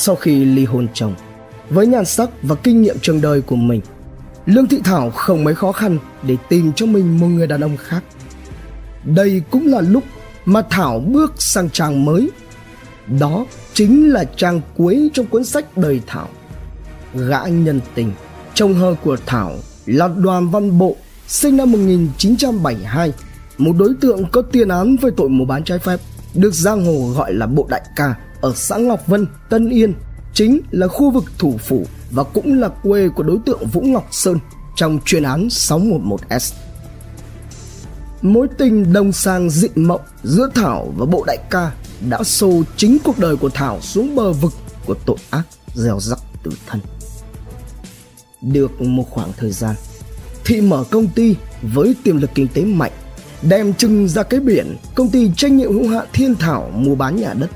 Sau 0.00 0.16
khi 0.16 0.44
ly 0.44 0.64
hôn 0.64 0.88
chồng, 0.94 1.14
với 1.70 1.86
nhan 1.86 2.04
sắc 2.04 2.30
và 2.42 2.54
kinh 2.54 2.82
nghiệm 2.82 2.98
trường 2.98 3.20
đời 3.20 3.40
của 3.40 3.56
mình, 3.56 3.80
Lương 4.46 4.66
Thị 4.66 4.80
Thảo 4.84 5.10
không 5.10 5.44
mấy 5.44 5.54
khó 5.54 5.72
khăn 5.72 5.98
để 6.22 6.36
tìm 6.48 6.72
cho 6.72 6.86
mình 6.86 7.20
một 7.20 7.26
người 7.26 7.46
đàn 7.46 7.60
ông 7.60 7.76
khác. 7.76 8.02
Đây 9.04 9.42
cũng 9.50 9.66
là 9.66 9.80
lúc 9.80 10.04
mà 10.44 10.62
Thảo 10.70 11.00
bước 11.00 11.42
sang 11.42 11.70
trang 11.70 12.04
mới. 12.04 12.30
Đó 13.20 13.46
chính 13.72 14.12
là 14.12 14.24
trang 14.24 14.60
cuối 14.76 15.10
trong 15.12 15.26
cuốn 15.26 15.44
sách 15.44 15.76
đời 15.76 16.00
Thảo. 16.06 16.28
Gã 17.14 17.42
nhân 17.44 17.80
tình, 17.94 18.12
chồng 18.54 18.74
hờ 18.74 18.94
của 19.04 19.16
Thảo 19.26 19.52
là 19.86 20.08
Đoàn 20.08 20.50
Văn 20.50 20.78
Bộ, 20.78 20.96
sinh 21.26 21.56
năm 21.56 21.72
1972, 21.72 23.12
một 23.58 23.72
đối 23.78 23.94
tượng 24.00 24.24
có 24.32 24.42
tiền 24.42 24.68
án 24.68 24.96
về 24.96 25.10
tội 25.16 25.28
mua 25.28 25.44
bán 25.44 25.64
trái 25.64 25.78
phép, 25.78 26.00
được 26.34 26.54
giang 26.54 26.84
hồ 26.84 27.12
gọi 27.16 27.32
là 27.34 27.46
Bộ 27.46 27.66
Đại 27.70 27.82
Ca 27.96 28.14
ở 28.40 28.52
xã 28.56 28.76
Ngọc 28.76 29.06
Vân, 29.06 29.26
Tân 29.50 29.70
Yên, 29.70 29.94
chính 30.34 30.60
là 30.70 30.88
khu 30.88 31.10
vực 31.10 31.24
thủ 31.38 31.58
phủ 31.58 31.86
và 32.10 32.24
cũng 32.24 32.60
là 32.60 32.68
quê 32.68 33.08
của 33.08 33.22
đối 33.22 33.38
tượng 33.46 33.66
Vũ 33.66 33.80
Ngọc 33.80 34.08
Sơn 34.10 34.38
trong 34.76 34.98
chuyên 35.04 35.22
án 35.22 35.48
611S. 35.48 36.54
Mối 38.22 38.48
tình 38.58 38.92
đồng 38.92 39.12
sang 39.12 39.50
dị 39.50 39.68
mộng 39.74 40.00
giữa 40.22 40.50
Thảo 40.54 40.92
và 40.96 41.06
Bộ 41.06 41.24
Đại 41.26 41.38
Ca 41.50 41.72
đã 42.08 42.22
xô 42.22 42.62
chính 42.76 42.98
cuộc 43.04 43.18
đời 43.18 43.36
của 43.36 43.48
Thảo 43.48 43.80
xuống 43.80 44.14
bờ 44.14 44.32
vực 44.32 44.52
của 44.86 44.94
tội 45.06 45.16
ác 45.30 45.42
gieo 45.74 46.00
rắc 46.00 46.18
tử 46.42 46.50
thân. 46.66 46.80
Được 48.42 48.80
một 48.80 49.04
khoảng 49.10 49.32
thời 49.36 49.52
gian, 49.52 49.74
Thị 50.44 50.60
mở 50.60 50.84
công 50.90 51.06
ty 51.06 51.36
với 51.62 51.94
tiềm 52.04 52.16
lực 52.16 52.30
kinh 52.34 52.48
tế 52.48 52.62
mạnh, 52.62 52.92
đem 53.42 53.74
trưng 53.74 54.08
ra 54.08 54.22
cái 54.22 54.40
biển 54.40 54.76
công 54.94 55.10
ty 55.10 55.30
trách 55.36 55.52
nhiệm 55.52 55.72
hữu 55.72 55.88
hạn 55.88 56.06
Thiên 56.12 56.34
Thảo 56.34 56.70
mua 56.74 56.94
bán 56.94 57.16
nhà 57.16 57.34
đất. 57.34 57.50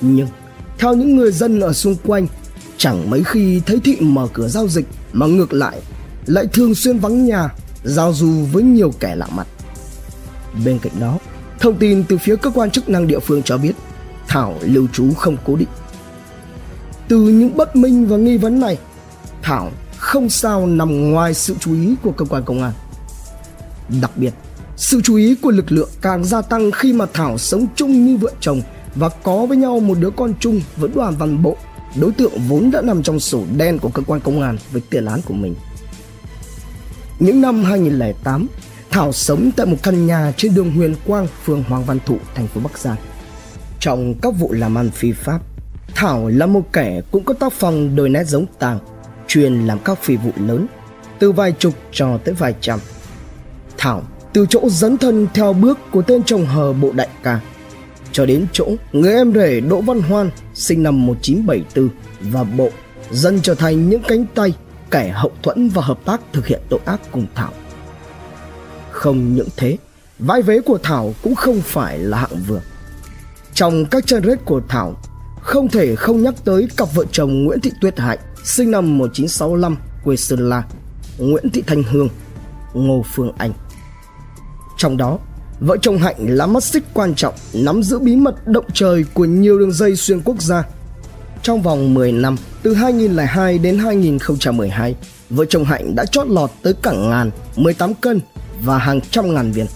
Nhưng 0.00 0.28
theo 0.78 0.94
những 0.94 1.16
người 1.16 1.32
dân 1.32 1.60
ở 1.60 1.72
xung 1.72 1.96
quanh, 2.06 2.26
chẳng 2.76 3.10
mấy 3.10 3.24
khi 3.24 3.60
thấy 3.66 3.80
Thị 3.84 3.96
mở 4.00 4.28
cửa 4.32 4.48
giao 4.48 4.68
dịch 4.68 4.86
mà 5.12 5.26
ngược 5.26 5.52
lại 5.52 5.80
lại 6.26 6.46
thường 6.52 6.74
xuyên 6.74 6.98
vắng 6.98 7.26
nhà, 7.26 7.48
giao 7.84 8.12
du 8.12 8.30
với 8.52 8.62
nhiều 8.62 8.92
kẻ 9.00 9.14
lạ 9.16 9.26
mặt. 9.30 9.46
Bên 10.64 10.78
cạnh 10.78 10.92
đó, 11.00 11.18
thông 11.60 11.78
tin 11.78 12.04
từ 12.04 12.18
phía 12.18 12.36
cơ 12.36 12.50
quan 12.50 12.70
chức 12.70 12.88
năng 12.88 13.06
địa 13.06 13.18
phương 13.18 13.42
cho 13.42 13.58
biết 13.58 13.72
Thảo 14.28 14.54
lưu 14.60 14.86
trú 14.92 15.14
không 15.14 15.36
cố 15.44 15.56
định. 15.56 15.68
Từ 17.08 17.16
những 17.16 17.56
bất 17.56 17.76
minh 17.76 18.06
và 18.06 18.16
nghi 18.16 18.36
vấn 18.36 18.60
này, 18.60 18.78
Thảo 19.42 19.70
không 19.96 20.28
sao 20.28 20.66
nằm 20.66 21.10
ngoài 21.10 21.34
sự 21.34 21.54
chú 21.60 21.72
ý 21.72 21.94
của 22.02 22.12
cơ 22.12 22.24
quan 22.24 22.42
công 22.44 22.62
an. 22.62 22.72
Đặc 24.00 24.10
biệt, 24.16 24.34
sự 24.76 25.00
chú 25.00 25.14
ý 25.14 25.34
của 25.34 25.50
lực 25.50 25.72
lượng 25.72 25.88
càng 26.00 26.24
gia 26.24 26.42
tăng 26.42 26.70
khi 26.70 26.92
mà 26.92 27.06
Thảo 27.12 27.38
sống 27.38 27.66
chung 27.76 28.06
như 28.06 28.16
vợ 28.16 28.30
chồng 28.40 28.62
và 28.94 29.08
có 29.08 29.46
với 29.46 29.56
nhau 29.56 29.80
một 29.80 29.98
đứa 30.00 30.10
con 30.10 30.34
chung 30.40 30.60
với 30.76 30.90
đoàn 30.94 31.14
văn 31.18 31.42
bộ, 31.42 31.56
đối 32.00 32.12
tượng 32.12 32.32
vốn 32.48 32.70
đã 32.70 32.82
nằm 32.82 33.02
trong 33.02 33.20
sổ 33.20 33.42
đen 33.56 33.78
của 33.78 33.88
cơ 33.88 34.02
quan 34.06 34.20
công 34.20 34.42
an 34.42 34.58
với 34.72 34.82
tiền 34.90 35.04
án 35.04 35.20
của 35.22 35.34
mình. 35.34 35.54
Những 37.18 37.40
năm 37.40 37.64
2008, 37.64 38.46
Thảo 38.90 39.12
sống 39.12 39.50
tại 39.56 39.66
một 39.66 39.76
căn 39.82 40.06
nhà 40.06 40.32
trên 40.36 40.54
đường 40.54 40.72
Huyền 40.72 40.94
Quang, 41.06 41.26
phường 41.44 41.62
Hoàng 41.62 41.84
Văn 41.84 41.98
Thụ, 42.06 42.18
thành 42.34 42.46
phố 42.46 42.60
Bắc 42.60 42.78
Giang. 42.78 42.96
Trong 43.80 44.14
các 44.22 44.34
vụ 44.38 44.52
làm 44.52 44.78
ăn 44.78 44.90
phi 44.90 45.12
pháp, 45.12 45.40
Thảo 45.94 46.28
là 46.28 46.46
một 46.46 46.72
kẻ 46.72 47.00
cũng 47.10 47.24
có 47.24 47.34
tác 47.34 47.52
phong 47.52 47.96
đôi 47.96 48.08
nét 48.08 48.24
giống 48.26 48.46
Tàng, 48.58 48.78
chuyên 49.28 49.66
làm 49.66 49.78
các 49.78 49.98
phi 50.02 50.16
vụ 50.16 50.30
lớn, 50.36 50.66
từ 51.18 51.32
vài 51.32 51.52
chục 51.58 51.74
cho 51.92 52.18
tới 52.24 52.34
vài 52.34 52.54
trăm. 52.60 52.78
Thảo 53.78 54.02
từ 54.32 54.46
chỗ 54.48 54.68
dấn 54.68 54.98
thân 54.98 55.26
theo 55.34 55.52
bước 55.52 55.78
của 55.90 56.02
tên 56.02 56.22
chồng 56.22 56.46
hờ 56.46 56.72
bộ 56.72 56.92
đại 56.92 57.08
ca 57.22 57.40
cho 58.12 58.26
đến 58.26 58.46
chỗ 58.52 58.66
người 58.92 59.12
em 59.12 59.32
rể 59.32 59.60
Đỗ 59.60 59.80
Văn 59.80 60.00
Hoan 60.00 60.30
sinh 60.54 60.82
năm 60.82 61.06
1974 61.06 61.88
và 62.32 62.44
bộ 62.44 62.70
dần 63.10 63.40
trở 63.42 63.54
thành 63.54 63.88
những 63.88 64.02
cánh 64.08 64.24
tay 64.34 64.52
kẻ 64.90 65.08
hậu 65.08 65.32
thuẫn 65.42 65.68
và 65.68 65.82
hợp 65.82 65.98
tác 66.04 66.20
thực 66.32 66.46
hiện 66.46 66.60
tội 66.68 66.80
ác 66.84 67.00
cùng 67.12 67.26
Thảo. 67.34 67.52
Không 68.90 69.34
những 69.34 69.48
thế, 69.56 69.76
vai 70.18 70.42
vế 70.42 70.60
của 70.60 70.78
Thảo 70.82 71.14
cũng 71.22 71.34
không 71.34 71.60
phải 71.60 71.98
là 71.98 72.18
hạng 72.18 72.36
vừa. 72.46 72.60
Trong 73.54 73.84
các 73.84 74.06
chân 74.06 74.24
rết 74.24 74.44
của 74.44 74.60
Thảo, 74.68 74.94
không 75.40 75.68
thể 75.68 75.96
không 75.96 76.22
nhắc 76.22 76.34
tới 76.44 76.68
cặp 76.76 76.94
vợ 76.94 77.04
chồng 77.12 77.44
Nguyễn 77.44 77.60
Thị 77.60 77.70
Tuyết 77.80 77.98
Hạnh, 77.98 78.18
sinh 78.44 78.70
năm 78.70 78.98
1965, 78.98 79.76
quê 80.04 80.16
Sơn 80.16 80.48
La, 80.48 80.62
Nguyễn 81.18 81.50
Thị 81.50 81.62
Thanh 81.66 81.82
Hương, 81.82 82.08
Ngô 82.74 83.04
Phương 83.14 83.32
Anh. 83.38 83.52
Trong 84.76 84.96
đó, 84.96 85.18
vợ 85.60 85.76
chồng 85.82 85.98
Hạnh 85.98 86.16
là 86.18 86.46
mắt 86.46 86.64
xích 86.64 86.84
quan 86.94 87.14
trọng 87.14 87.34
nắm 87.52 87.82
giữ 87.82 87.98
bí 87.98 88.16
mật 88.16 88.46
động 88.46 88.64
trời 88.72 89.04
của 89.14 89.24
nhiều 89.24 89.58
đường 89.58 89.72
dây 89.72 89.96
xuyên 89.96 90.20
quốc 90.20 90.42
gia. 90.42 90.64
Trong 91.42 91.62
vòng 91.62 91.94
10 91.94 92.12
năm, 92.12 92.36
từ 92.62 92.74
2002 92.74 93.58
đến 93.58 93.78
2012, 93.78 94.94
vợ 95.30 95.44
chồng 95.44 95.64
Hạnh 95.64 95.94
đã 95.94 96.04
chót 96.04 96.26
lọt 96.28 96.50
tới 96.62 96.74
cả 96.82 96.92
ngàn, 96.92 97.30
18 97.56 97.94
cân 97.94 98.20
và 98.62 98.78
hàng 98.78 99.00
trăm 99.00 99.34
ngàn 99.34 99.52
viên. 99.52 99.66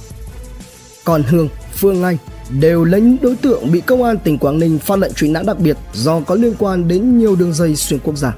Còn 1.05 1.23
Hương, 1.23 1.49
Phương 1.75 2.03
Anh 2.03 2.17
đều 2.61 2.85
là 2.85 2.99
những 2.99 3.17
đối 3.23 3.37
tượng 3.37 3.73
bị 3.73 3.81
công 3.81 4.03
an 4.03 4.19
tỉnh 4.19 4.39
Quảng 4.39 4.59
Ninh 4.59 4.79
phát 4.79 4.99
lệnh 4.99 5.13
truy 5.13 5.29
nã 5.29 5.43
đặc 5.47 5.59
biệt 5.59 5.77
do 5.95 6.21
có 6.21 6.35
liên 6.35 6.55
quan 6.59 6.89
đến 6.89 7.19
nhiều 7.19 7.37
đường 7.37 7.53
dây 7.53 7.77
xuyên 7.77 8.01
quốc 8.01 8.17
gia. 8.17 8.35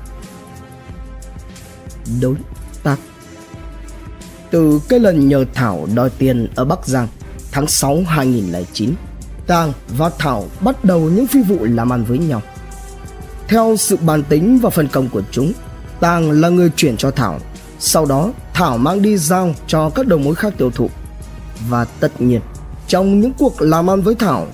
Đối 2.21 2.35
tác 2.83 2.97
Từ 4.51 4.81
cái 4.89 5.01
lần 5.01 5.29
nhờ 5.29 5.45
Thảo 5.55 5.89
đòi 5.95 6.11
tiền 6.11 6.49
ở 6.55 6.65
Bắc 6.65 6.87
Giang 6.87 7.09
tháng 7.57 7.67
6 7.67 8.03
2009, 8.07 8.95
Tàng 9.47 9.73
và 9.89 10.11
Thảo 10.19 10.45
bắt 10.61 10.85
đầu 10.85 11.01
những 11.01 11.27
phi 11.27 11.43
vụ 11.43 11.57
làm 11.61 11.93
ăn 11.93 12.05
với 12.05 12.19
nhau. 12.19 12.43
Theo 13.49 13.77
sự 13.79 13.97
bàn 13.97 14.23
tính 14.23 14.59
và 14.59 14.71
phân 14.71 14.89
công 14.89 15.09
của 15.09 15.23
chúng, 15.31 15.53
Tàng 16.01 16.31
là 16.31 16.49
người 16.49 16.71
chuyển 16.77 16.97
cho 16.97 17.11
Thảo. 17.11 17.41
Sau 17.79 18.07
đó, 18.07 18.33
Thảo 18.55 18.79
mang 18.79 19.03
đi 19.03 19.17
giao 19.17 19.55
cho 19.67 19.91
các 19.91 20.07
đầu 20.07 20.19
mối 20.19 20.35
khác 20.35 20.55
tiêu 20.59 20.71
thụ. 20.71 20.91
Và 21.69 21.85
tất 21.85 22.21
nhiên, 22.21 22.41
trong 22.89 23.21
những 23.21 23.33
cuộc 23.39 23.63
làm 23.63 23.91
ăn 23.91 24.03
với 24.03 24.15
Thảo, 24.15 24.47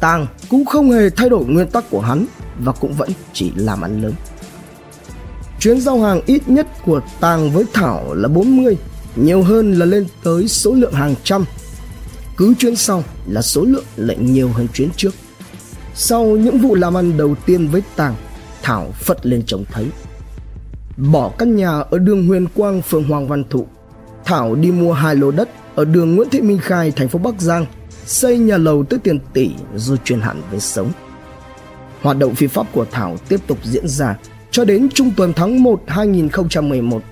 Tàng 0.00 0.26
cũng 0.50 0.64
không 0.64 0.90
hề 0.90 1.10
thay 1.10 1.28
đổi 1.28 1.44
nguyên 1.44 1.66
tắc 1.66 1.90
của 1.90 2.00
hắn 2.00 2.26
và 2.58 2.72
cũng 2.72 2.92
vẫn 2.92 3.10
chỉ 3.32 3.52
làm 3.56 3.82
ăn 3.82 4.02
lớn. 4.02 4.14
Chuyến 5.60 5.80
giao 5.80 6.00
hàng 6.00 6.20
ít 6.26 6.48
nhất 6.48 6.66
của 6.84 7.00
Tàng 7.20 7.50
với 7.50 7.64
Thảo 7.72 8.14
là 8.14 8.28
40, 8.28 8.76
nhiều 9.16 9.42
hơn 9.42 9.72
là 9.72 9.86
lên 9.86 10.06
tới 10.24 10.48
số 10.48 10.72
lượng 10.72 10.94
hàng 10.94 11.14
trăm. 11.24 11.44
Cứ 12.36 12.54
chuyến 12.58 12.76
sau 12.76 13.04
là 13.26 13.42
số 13.42 13.64
lượng 13.64 13.84
lại 13.96 14.16
nhiều 14.20 14.48
hơn 14.48 14.68
chuyến 14.74 14.88
trước. 14.96 15.14
Sau 15.94 16.24
những 16.24 16.58
vụ 16.58 16.74
làm 16.74 16.96
ăn 16.96 17.16
đầu 17.16 17.34
tiên 17.46 17.68
với 17.68 17.82
Tàng, 17.96 18.14
Thảo 18.62 18.92
phật 18.92 19.26
lên 19.26 19.42
trông 19.46 19.64
thấy. 19.72 19.86
Bỏ 20.96 21.28
căn 21.38 21.56
nhà 21.56 21.70
ở 21.70 21.98
đường 21.98 22.26
Huyền 22.26 22.46
Quang, 22.54 22.82
phường 22.82 23.04
Hoàng 23.04 23.28
Văn 23.28 23.44
Thụ, 23.50 23.66
Thảo 24.24 24.54
đi 24.54 24.70
mua 24.70 24.92
hai 24.92 25.16
lô 25.16 25.30
đất 25.30 25.48
ở 25.74 25.84
đường 25.84 26.16
Nguyễn 26.16 26.28
Thị 26.30 26.40
Minh 26.40 26.58
Khai, 26.58 26.90
thành 26.90 27.08
phố 27.08 27.18
Bắc 27.18 27.40
Giang, 27.40 27.66
xây 28.06 28.38
nhà 28.38 28.56
lầu 28.56 28.84
tới 28.84 28.98
tiền 28.98 29.18
tỷ 29.32 29.50
rồi 29.76 29.98
chuyển 30.04 30.20
hẳn 30.20 30.42
về 30.50 30.60
sống. 30.60 30.92
Hoạt 32.02 32.18
động 32.18 32.34
phi 32.34 32.46
pháp 32.46 32.66
của 32.72 32.86
Thảo 32.90 33.16
tiếp 33.28 33.40
tục 33.46 33.58
diễn 33.64 33.88
ra 33.88 34.16
cho 34.50 34.64
đến 34.64 34.88
trung 34.94 35.10
tuần 35.16 35.32
tháng 35.32 35.62
1 35.62 35.82
2011. 35.86 37.02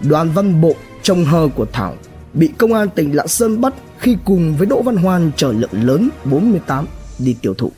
Đoàn 0.00 0.30
Văn 0.30 0.60
Bộ, 0.60 0.74
chồng 1.02 1.24
hờ 1.24 1.48
của 1.54 1.66
Thảo, 1.72 1.94
bị 2.34 2.50
công 2.58 2.72
an 2.72 2.88
tỉnh 2.94 3.16
Lạng 3.16 3.28
Sơn 3.28 3.60
bắt 3.60 3.74
khi 3.98 4.16
cùng 4.24 4.56
với 4.56 4.66
Đỗ 4.66 4.82
Văn 4.82 4.96
Hoan 4.96 5.30
chở 5.36 5.52
lượng 5.52 5.70
lớn 5.72 6.08
48 6.24 6.86
đi 7.18 7.36
tiêu 7.42 7.54
thụ. 7.54 7.72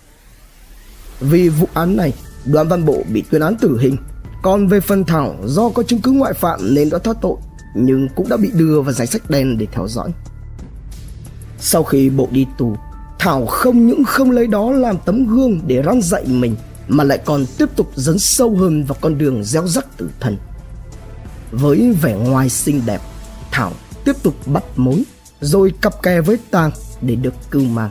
Vì 1.20 1.48
vụ 1.48 1.68
án 1.74 1.96
này, 1.96 2.12
Đoàn 2.44 2.68
Văn 2.68 2.84
Bộ 2.84 3.02
bị 3.12 3.24
tuyên 3.30 3.40
án 3.40 3.56
tử 3.56 3.78
hình. 3.80 3.96
Còn 4.42 4.66
về 4.66 4.80
phần 4.80 5.04
Thảo 5.04 5.36
do 5.44 5.68
có 5.68 5.82
chứng 5.82 6.00
cứ 6.00 6.10
ngoại 6.10 6.32
phạm 6.32 6.74
nên 6.74 6.90
đã 6.90 6.98
thoát 6.98 7.16
tội, 7.20 7.36
nhưng 7.74 8.08
cũng 8.16 8.28
đã 8.28 8.36
bị 8.36 8.50
đưa 8.54 8.80
vào 8.80 8.92
danh 8.92 9.06
sách 9.06 9.30
đen 9.30 9.58
để 9.58 9.66
theo 9.72 9.88
dõi. 9.88 10.10
Sau 11.58 11.84
khi 11.84 12.10
Bộ 12.10 12.28
đi 12.30 12.46
tù, 12.58 12.76
Thảo 13.18 13.46
không 13.46 13.86
những 13.86 14.04
không 14.04 14.30
lấy 14.30 14.46
đó 14.46 14.70
làm 14.70 14.96
tấm 15.04 15.26
gương 15.26 15.60
để 15.66 15.82
răn 15.86 16.02
dạy 16.02 16.24
mình 16.26 16.56
mà 16.88 17.04
lại 17.04 17.18
còn 17.24 17.46
tiếp 17.58 17.68
tục 17.76 17.92
dấn 17.94 18.18
sâu 18.18 18.56
hơn 18.56 18.84
vào 18.84 18.96
con 19.00 19.18
đường 19.18 19.44
gieo 19.44 19.66
rắc 19.66 19.96
tử 19.96 20.10
thần. 20.20 20.36
Với 21.52 21.96
vẻ 22.02 22.14
ngoài 22.14 22.48
xinh 22.48 22.82
đẹp, 22.86 23.00
Thảo 23.50 23.72
tiếp 24.04 24.22
tục 24.22 24.34
bắt 24.46 24.64
mối 24.76 25.02
rồi 25.40 25.72
cặp 25.80 26.02
kè 26.02 26.20
với 26.20 26.38
Tàng 26.50 26.70
để 27.00 27.14
được 27.14 27.34
cưu 27.50 27.64
mang. 27.64 27.90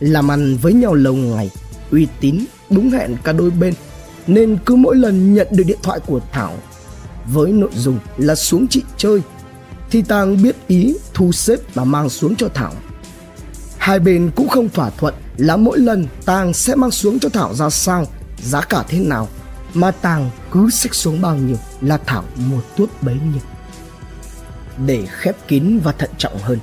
Làm 0.00 0.30
ăn 0.30 0.56
với 0.56 0.72
nhau 0.72 0.94
lâu 0.94 1.14
ngày, 1.14 1.50
uy 1.90 2.08
tín, 2.20 2.44
đúng 2.70 2.90
hẹn 2.90 3.16
cả 3.24 3.32
đôi 3.32 3.50
bên 3.50 3.74
nên 4.26 4.58
cứ 4.66 4.74
mỗi 4.74 4.96
lần 4.96 5.34
nhận 5.34 5.46
được 5.50 5.64
điện 5.66 5.78
thoại 5.82 6.00
của 6.06 6.20
Thảo 6.32 6.56
với 7.26 7.52
nội 7.52 7.70
dung 7.74 7.98
là 8.16 8.34
xuống 8.34 8.66
chị 8.68 8.82
chơi 8.96 9.20
thì 9.90 10.02
Tàng 10.02 10.42
biết 10.42 10.56
ý 10.66 10.96
thu 11.14 11.32
xếp 11.32 11.56
và 11.74 11.84
mang 11.84 12.08
xuống 12.08 12.36
cho 12.36 12.48
Thảo. 12.54 12.72
Hai 13.78 13.98
bên 13.98 14.30
cũng 14.36 14.48
không 14.48 14.68
thỏa 14.68 14.90
thuận 14.90 15.14
là 15.36 15.56
mỗi 15.56 15.78
lần 15.78 16.06
Tàng 16.24 16.52
sẽ 16.52 16.74
mang 16.74 16.90
xuống 16.90 17.18
cho 17.18 17.28
Thảo 17.28 17.54
ra 17.54 17.70
sao, 17.70 18.06
giá 18.42 18.60
cả 18.60 18.84
thế 18.88 18.98
nào 18.98 19.28
mà 19.74 19.90
Tàng 19.90 20.30
cứ 20.50 20.70
xích 20.70 20.94
xuống 20.94 21.20
bao 21.20 21.36
nhiêu 21.36 21.56
là 21.80 21.96
Thảo 22.06 22.24
mua 22.36 22.60
tuốt 22.76 22.90
bấy 23.02 23.14
nhiêu. 23.14 23.42
Để 24.86 25.06
khép 25.10 25.36
kín 25.48 25.80
và 25.84 25.92
thận 25.92 26.10
trọng 26.18 26.38
hơn, 26.38 26.58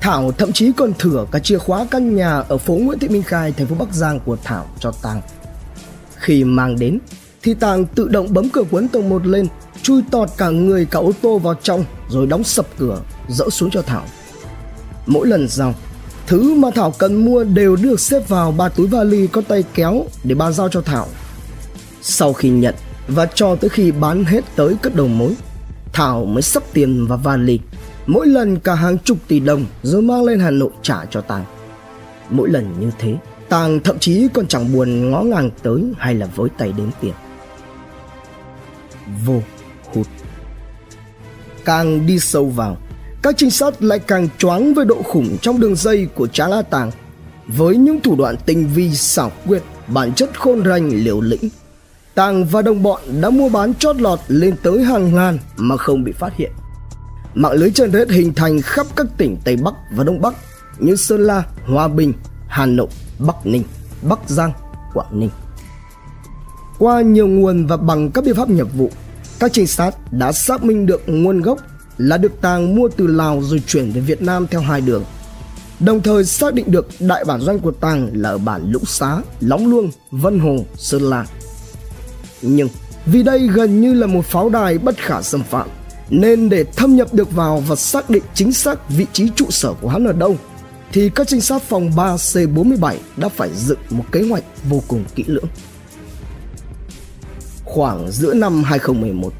Thảo 0.00 0.32
thậm 0.32 0.52
chí 0.52 0.72
còn 0.76 0.92
thừa 0.98 1.26
cả 1.32 1.38
chìa 1.38 1.58
khóa 1.58 1.86
căn 1.90 2.16
nhà 2.16 2.38
ở 2.38 2.58
phố 2.58 2.74
Nguyễn 2.74 2.98
Thị 2.98 3.08
Minh 3.08 3.22
Khai, 3.22 3.52
thành 3.52 3.66
phố 3.66 3.74
Bắc 3.74 3.94
Giang 3.94 4.20
của 4.20 4.36
Thảo 4.44 4.66
cho 4.78 4.92
Tàng. 5.02 5.20
Khi 6.16 6.44
mang 6.44 6.78
đến, 6.78 6.98
thì 7.42 7.54
Tàng 7.54 7.86
tự 7.86 8.08
động 8.08 8.34
bấm 8.34 8.48
cửa 8.48 8.62
cuốn 8.70 8.88
tầng 8.88 9.08
một 9.08 9.26
lên, 9.26 9.46
chui 9.82 10.02
tọt 10.10 10.28
cả 10.36 10.48
người 10.48 10.84
cả 10.84 10.98
ô 10.98 11.12
tô 11.22 11.38
vào 11.38 11.54
trong 11.54 11.84
rồi 12.08 12.26
đóng 12.26 12.44
sập 12.44 12.66
cửa, 12.78 13.00
dỡ 13.28 13.48
xuống 13.50 13.70
cho 13.70 13.82
Thảo. 13.82 14.04
Mỗi 15.06 15.26
lần 15.26 15.48
giao, 15.48 15.74
thứ 16.26 16.54
mà 16.54 16.68
Thảo 16.74 16.90
cần 16.98 17.24
mua 17.24 17.44
đều 17.44 17.76
được 17.76 18.00
xếp 18.00 18.28
vào 18.28 18.52
ba 18.52 18.68
túi 18.68 18.86
vali 18.86 19.26
có 19.26 19.42
tay 19.48 19.64
kéo 19.74 20.04
để 20.24 20.34
bà 20.34 20.50
giao 20.50 20.68
cho 20.68 20.80
Thảo. 20.80 21.06
Sau 22.02 22.32
khi 22.32 22.50
nhận 22.50 22.74
và 23.08 23.26
cho 23.34 23.56
tới 23.56 23.70
khi 23.70 23.92
bán 23.92 24.24
hết 24.24 24.44
tới 24.56 24.74
cất 24.82 24.94
đầu 24.94 25.08
mối, 25.08 25.34
Thảo 25.92 26.24
mới 26.24 26.42
sắp 26.42 26.62
tiền 26.72 27.06
vào 27.06 27.18
vali 27.18 27.60
mỗi 28.06 28.26
lần 28.26 28.60
cả 28.60 28.74
hàng 28.74 28.98
chục 28.98 29.18
tỷ 29.28 29.40
đồng 29.40 29.64
rồi 29.82 30.02
mang 30.02 30.24
lên 30.24 30.40
Hà 30.40 30.50
Nội 30.50 30.70
trả 30.82 31.04
cho 31.10 31.20
Tàng. 31.20 31.44
Mỗi 32.30 32.50
lần 32.50 32.74
như 32.80 32.90
thế, 32.98 33.16
Tàng 33.48 33.80
thậm 33.80 33.98
chí 33.98 34.28
còn 34.34 34.46
chẳng 34.46 34.72
buồn 34.72 35.10
ngó 35.10 35.22
ngàng 35.22 35.50
tới 35.62 35.82
hay 35.98 36.14
là 36.14 36.28
với 36.36 36.48
tay 36.58 36.72
đếm 36.76 36.88
tiền. 37.00 37.12
Vô 39.26 39.42
hụt. 39.94 40.06
Càng 41.64 42.06
đi 42.06 42.18
sâu 42.18 42.46
vào, 42.46 42.76
các 43.22 43.34
trinh 43.38 43.50
sát 43.50 43.82
lại 43.82 43.98
càng 43.98 44.28
choáng 44.38 44.74
với 44.74 44.84
độ 44.84 45.02
khủng 45.02 45.36
trong 45.42 45.60
đường 45.60 45.76
dây 45.76 46.08
của 46.14 46.26
Trá 46.26 46.48
La 46.48 46.62
Tàng 46.62 46.90
với 47.46 47.76
những 47.76 48.00
thủ 48.00 48.16
đoạn 48.16 48.36
tinh 48.46 48.68
vi 48.74 48.94
xảo 48.94 49.32
quyệt, 49.46 49.62
bản 49.86 50.12
chất 50.14 50.40
khôn 50.40 50.64
ranh 50.64 50.90
liều 51.04 51.20
lĩnh. 51.20 51.48
Tàng 52.14 52.44
và 52.44 52.62
đồng 52.62 52.82
bọn 52.82 53.00
đã 53.20 53.30
mua 53.30 53.48
bán 53.48 53.74
chót 53.74 53.96
lọt 53.96 54.18
lên 54.28 54.54
tới 54.62 54.84
hàng 54.84 55.14
ngàn 55.14 55.38
mà 55.56 55.76
không 55.76 56.04
bị 56.04 56.12
phát 56.12 56.36
hiện 56.36 56.52
mạng 57.34 57.52
lưới 57.52 57.70
chân 57.70 57.92
rết 57.92 58.10
hình 58.10 58.34
thành 58.34 58.62
khắp 58.62 58.86
các 58.96 59.06
tỉnh 59.16 59.36
Tây 59.44 59.56
Bắc 59.56 59.74
và 59.92 60.04
Đông 60.04 60.20
Bắc 60.20 60.34
như 60.78 60.96
Sơn 60.96 61.20
La, 61.20 61.42
Hòa 61.66 61.88
Bình, 61.88 62.12
Hà 62.48 62.66
Nội, 62.66 62.88
Bắc 63.18 63.46
Ninh, 63.46 63.64
Bắc 64.02 64.18
Giang, 64.26 64.52
Quảng 64.94 65.20
Ninh. 65.20 65.30
Qua 66.78 67.00
nhiều 67.00 67.26
nguồn 67.26 67.66
và 67.66 67.76
bằng 67.76 68.10
các 68.10 68.24
biện 68.24 68.34
pháp 68.34 68.50
nghiệp 68.50 68.66
vụ, 68.76 68.90
các 69.38 69.52
trinh 69.52 69.66
sát 69.66 70.12
đã 70.12 70.32
xác 70.32 70.64
minh 70.64 70.86
được 70.86 71.02
nguồn 71.06 71.40
gốc 71.40 71.58
là 71.98 72.16
được 72.16 72.40
Tàng 72.40 72.74
mua 72.74 72.88
từ 72.96 73.06
Lào 73.06 73.42
rồi 73.42 73.62
chuyển 73.66 73.92
về 73.92 74.00
Việt 74.00 74.22
Nam 74.22 74.46
theo 74.50 74.60
hai 74.60 74.80
đường. 74.80 75.04
Đồng 75.80 76.02
thời 76.02 76.24
xác 76.24 76.54
định 76.54 76.70
được 76.70 76.88
đại 77.00 77.24
bản 77.24 77.40
doanh 77.40 77.58
của 77.58 77.70
Tàng 77.70 78.10
là 78.12 78.28
ở 78.28 78.38
bản 78.38 78.72
Lũng 78.72 78.84
Xá, 78.84 79.18
Lóng 79.40 79.70
Luông, 79.70 79.90
Vân 80.10 80.38
Hồ, 80.38 80.64
Sơn 80.76 81.02
La. 81.02 81.26
Nhưng 82.42 82.68
vì 83.06 83.22
đây 83.22 83.48
gần 83.48 83.80
như 83.80 83.94
là 83.94 84.06
một 84.06 84.24
pháo 84.24 84.48
đài 84.48 84.78
bất 84.78 84.96
khả 84.98 85.22
xâm 85.22 85.42
phạm 85.42 85.68
nên 86.10 86.48
để 86.48 86.64
thâm 86.64 86.96
nhập 86.96 87.14
được 87.14 87.32
vào 87.32 87.62
và 87.66 87.76
xác 87.76 88.10
định 88.10 88.22
chính 88.34 88.52
xác 88.52 88.90
vị 88.90 89.06
trí 89.12 89.28
trụ 89.36 89.46
sở 89.50 89.72
của 89.72 89.88
hắn 89.88 90.04
ở 90.04 90.12
đâu 90.12 90.36
thì 90.92 91.10
các 91.14 91.28
trinh 91.28 91.40
sát 91.40 91.62
phòng 91.62 91.90
3C47 91.90 92.96
đã 93.16 93.28
phải 93.28 93.50
dựng 93.54 93.78
một 93.90 94.04
kế 94.12 94.22
hoạch 94.22 94.44
vô 94.68 94.82
cùng 94.88 95.04
kỹ 95.14 95.24
lưỡng. 95.26 95.46
Khoảng 97.64 98.10
giữa 98.10 98.34
năm 98.34 98.62
2011, 98.62 99.32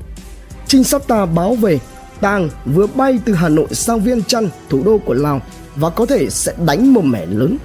trinh 0.67 0.85
sát 0.85 1.09
ta 1.09 1.27
báo 1.27 1.55
về 1.55 1.79
Tàng 2.21 2.49
vừa 2.65 2.87
bay 2.87 3.19
từ 3.25 3.35
Hà 3.35 3.49
Nội 3.49 3.67
sang 3.71 4.01
Viên 4.01 4.23
Chăn, 4.23 4.49
thủ 4.69 4.83
đô 4.85 4.99
của 4.99 5.15
Lào 5.15 5.41
và 5.77 5.91
có 5.91 6.07
thể 6.07 6.31
sẽ 6.31 6.53
đánh 6.67 6.95
một 6.95 7.05
mẻ 7.05 7.27
lớn. 7.27 7.59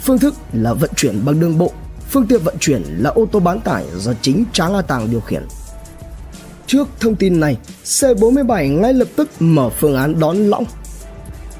Phương 0.00 0.18
thức 0.18 0.34
là 0.52 0.72
vận 0.72 0.90
chuyển 0.96 1.24
bằng 1.24 1.40
đường 1.40 1.58
bộ, 1.58 1.72
phương 2.12 2.26
tiện 2.26 2.42
vận 2.42 2.58
chuyển 2.60 2.82
là 2.82 3.10
ô 3.10 3.26
tô 3.32 3.40
bán 3.40 3.60
tải 3.60 3.84
do 3.96 4.12
chính 4.22 4.44
Tráng 4.52 4.74
A 4.74 4.82
Tàng 4.82 5.10
điều 5.10 5.20
khiển. 5.20 5.46
Trước 6.66 6.88
thông 7.00 7.14
tin 7.14 7.40
này, 7.40 7.56
C47 7.84 8.80
ngay 8.80 8.92
lập 8.92 9.08
tức 9.16 9.28
mở 9.38 9.68
phương 9.68 9.96
án 9.96 10.20
đón 10.20 10.36
lõng. 10.36 10.64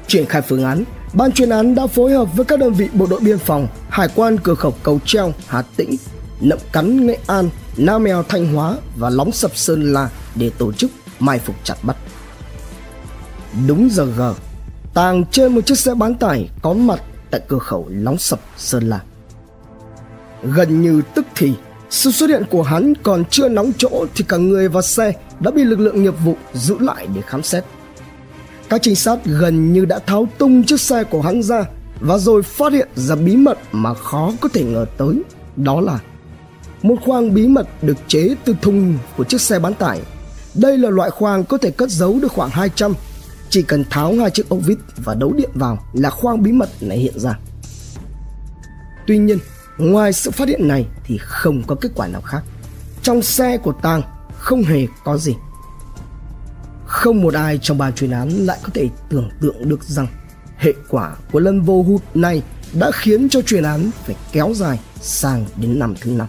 Triển 0.07 0.25
khai 0.25 0.41
phương 0.41 0.63
án, 0.63 0.83
ban 1.13 1.31
chuyên 1.31 1.49
án 1.49 1.75
đã 1.75 1.87
phối 1.87 2.11
hợp 2.11 2.35
với 2.35 2.45
các 2.45 2.59
đơn 2.59 2.73
vị 2.73 2.89
bộ 2.93 3.05
đội 3.09 3.19
biên 3.19 3.37
phòng, 3.37 3.67
hải 3.89 4.07
quan 4.15 4.37
cửa 4.43 4.55
khẩu 4.55 4.73
Cầu 4.83 4.99
Treo, 5.05 5.33
Hà 5.47 5.61
Tĩnh, 5.61 5.95
Nậm 6.41 6.59
Cắn, 6.71 7.07
Nghệ 7.07 7.17
An, 7.27 7.49
Nam 7.77 8.03
Mèo, 8.03 8.23
Thanh 8.23 8.53
Hóa 8.53 8.77
và 8.95 9.09
Lóng 9.09 9.31
Sập 9.31 9.57
Sơn 9.57 9.93
La 9.93 10.09
để 10.35 10.51
tổ 10.57 10.73
chức 10.73 10.91
mai 11.19 11.39
phục 11.39 11.55
chặt 11.63 11.75
bắt. 11.83 11.97
Đúng 13.67 13.89
giờ 13.91 14.05
gờ, 14.05 14.33
Tàng 14.93 15.23
trên 15.31 15.55
một 15.55 15.65
chiếc 15.65 15.79
xe 15.79 15.93
bán 15.93 16.15
tải 16.15 16.49
có 16.61 16.73
mặt 16.73 17.01
tại 17.31 17.41
cửa 17.47 17.59
khẩu 17.59 17.87
Lóng 17.89 18.17
Sập 18.17 18.39
Sơn 18.57 18.89
La. 18.89 18.99
Gần 20.43 20.81
như 20.81 21.01
tức 21.15 21.25
thì 21.35 21.53
sự 21.89 22.11
xuất 22.11 22.29
hiện 22.29 22.43
của 22.49 22.63
hắn 22.63 22.93
còn 23.03 23.23
chưa 23.25 23.49
nóng 23.49 23.71
chỗ 23.77 24.05
thì 24.15 24.25
cả 24.27 24.37
người 24.37 24.67
và 24.67 24.81
xe 24.81 25.13
đã 25.39 25.51
bị 25.51 25.63
lực 25.63 25.79
lượng 25.79 26.03
nghiệp 26.03 26.13
vụ 26.23 26.35
giữ 26.53 26.75
lại 26.79 27.07
để 27.15 27.21
khám 27.21 27.43
xét. 27.43 27.63
Các 28.69 28.81
trinh 28.81 28.95
sát 28.95 29.25
gần 29.25 29.73
như 29.73 29.85
đã 29.85 29.99
tháo 29.99 30.27
tung 30.37 30.63
chiếc 30.63 30.81
xe 30.81 31.03
của 31.03 31.21
hắn 31.21 31.43
ra 31.43 31.65
và 31.99 32.17
rồi 32.17 32.43
phát 32.43 32.73
hiện 32.73 32.87
ra 32.95 33.15
bí 33.15 33.35
mật 33.35 33.57
mà 33.71 33.93
khó 33.93 34.31
có 34.41 34.49
thể 34.53 34.63
ngờ 34.63 34.85
tới. 34.97 35.21
Đó 35.55 35.81
là 35.81 35.99
một 36.81 36.95
khoang 37.05 37.33
bí 37.33 37.47
mật 37.47 37.67
được 37.83 37.97
chế 38.07 38.35
từ 38.45 38.55
thùng 38.61 38.97
của 39.17 39.23
chiếc 39.23 39.41
xe 39.41 39.59
bán 39.59 39.73
tải. 39.73 40.01
Đây 40.55 40.77
là 40.77 40.89
loại 40.89 41.09
khoang 41.09 41.43
có 41.43 41.57
thể 41.57 41.71
cất 41.71 41.89
giấu 41.89 42.19
được 42.21 42.31
khoảng 42.31 42.49
200. 42.49 42.93
Chỉ 43.49 43.61
cần 43.61 43.85
tháo 43.89 44.15
hai 44.19 44.29
chiếc 44.29 44.49
ốc 44.49 44.59
vít 44.65 44.77
và 44.97 45.13
đấu 45.13 45.33
điện 45.33 45.49
vào 45.53 45.85
là 45.93 46.09
khoang 46.09 46.43
bí 46.43 46.51
mật 46.51 46.69
này 46.81 46.97
hiện 46.97 47.19
ra. 47.19 47.39
Tuy 49.07 49.17
nhiên, 49.17 49.37
Ngoài 49.77 50.13
sự 50.13 50.31
phát 50.31 50.47
hiện 50.47 50.67
này 50.67 50.85
thì 51.03 51.17
không 51.17 51.63
có 51.67 51.75
kết 51.75 51.89
quả 51.95 52.07
nào 52.07 52.21
khác. 52.21 52.43
Trong 53.01 53.21
xe 53.21 53.57
của 53.57 53.73
Tang 53.81 54.01
không 54.37 54.63
hề 54.63 54.87
có 55.03 55.17
gì. 55.17 55.35
Không 56.85 57.21
một 57.21 57.33
ai 57.33 57.59
trong 57.61 57.77
ban 57.77 57.93
chuyên 57.93 58.11
án 58.11 58.29
lại 58.29 58.59
có 58.63 58.69
thể 58.73 58.89
tưởng 59.09 59.29
tượng 59.41 59.69
được 59.69 59.83
rằng 59.83 60.07
hệ 60.57 60.73
quả 60.89 61.15
của 61.31 61.39
lần 61.39 61.61
vô 61.61 61.83
hụt 61.83 62.01
này 62.13 62.41
đã 62.73 62.91
khiến 62.93 63.29
cho 63.29 63.41
chuyên 63.41 63.63
án 63.63 63.91
phải 64.05 64.15
kéo 64.31 64.53
dài 64.55 64.79
sang 65.01 65.45
đến 65.55 65.79
năm 65.79 65.95
thứ 66.01 66.11
năm. 66.11 66.27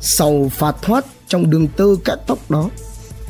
Sau 0.00 0.50
pha 0.54 0.72
thoát 0.82 1.04
trong 1.28 1.50
đường 1.50 1.68
tơ 1.68 1.86
cắt 2.04 2.18
tóc 2.26 2.38
đó, 2.50 2.70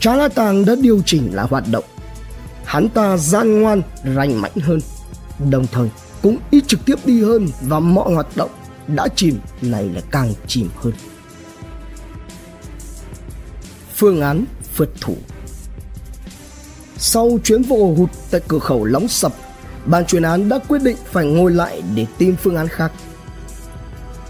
Trá 0.00 0.28
Tang 0.28 0.64
đã 0.64 0.74
điều 0.80 1.02
chỉnh 1.06 1.34
lại 1.34 1.46
hoạt 1.50 1.64
động. 1.70 1.84
Hắn 2.64 2.88
ta 2.88 3.16
gian 3.16 3.62
ngoan, 3.62 3.82
rành 4.14 4.40
mãnh 4.40 4.56
hơn, 4.62 4.80
đồng 5.50 5.66
thời 5.66 5.90
cũng 6.22 6.38
ít 6.50 6.64
trực 6.66 6.84
tiếp 6.84 6.98
đi 7.04 7.22
hơn 7.22 7.48
vào 7.62 7.80
mọi 7.80 8.14
hoạt 8.14 8.36
động 8.36 8.50
đã 8.88 9.08
chìm 9.16 9.38
này 9.62 9.88
là 9.88 10.00
càng 10.10 10.32
chìm 10.46 10.68
hơn 10.76 10.92
phương 13.94 14.20
án 14.20 14.44
vượt 14.76 14.90
thủ 15.00 15.16
sau 17.06 17.38
chuyến 17.44 17.62
vô 17.62 17.94
hụt 17.96 18.10
tại 18.30 18.40
cửa 18.48 18.58
khẩu 18.58 18.84
Lóng 18.84 19.08
Sập, 19.08 19.32
ban 19.86 20.04
chuyên 20.04 20.22
án 20.22 20.48
đã 20.48 20.58
quyết 20.68 20.82
định 20.82 20.96
phải 21.12 21.26
ngồi 21.26 21.50
lại 21.50 21.82
để 21.94 22.06
tìm 22.18 22.36
phương 22.36 22.56
án 22.56 22.68
khác. 22.68 22.92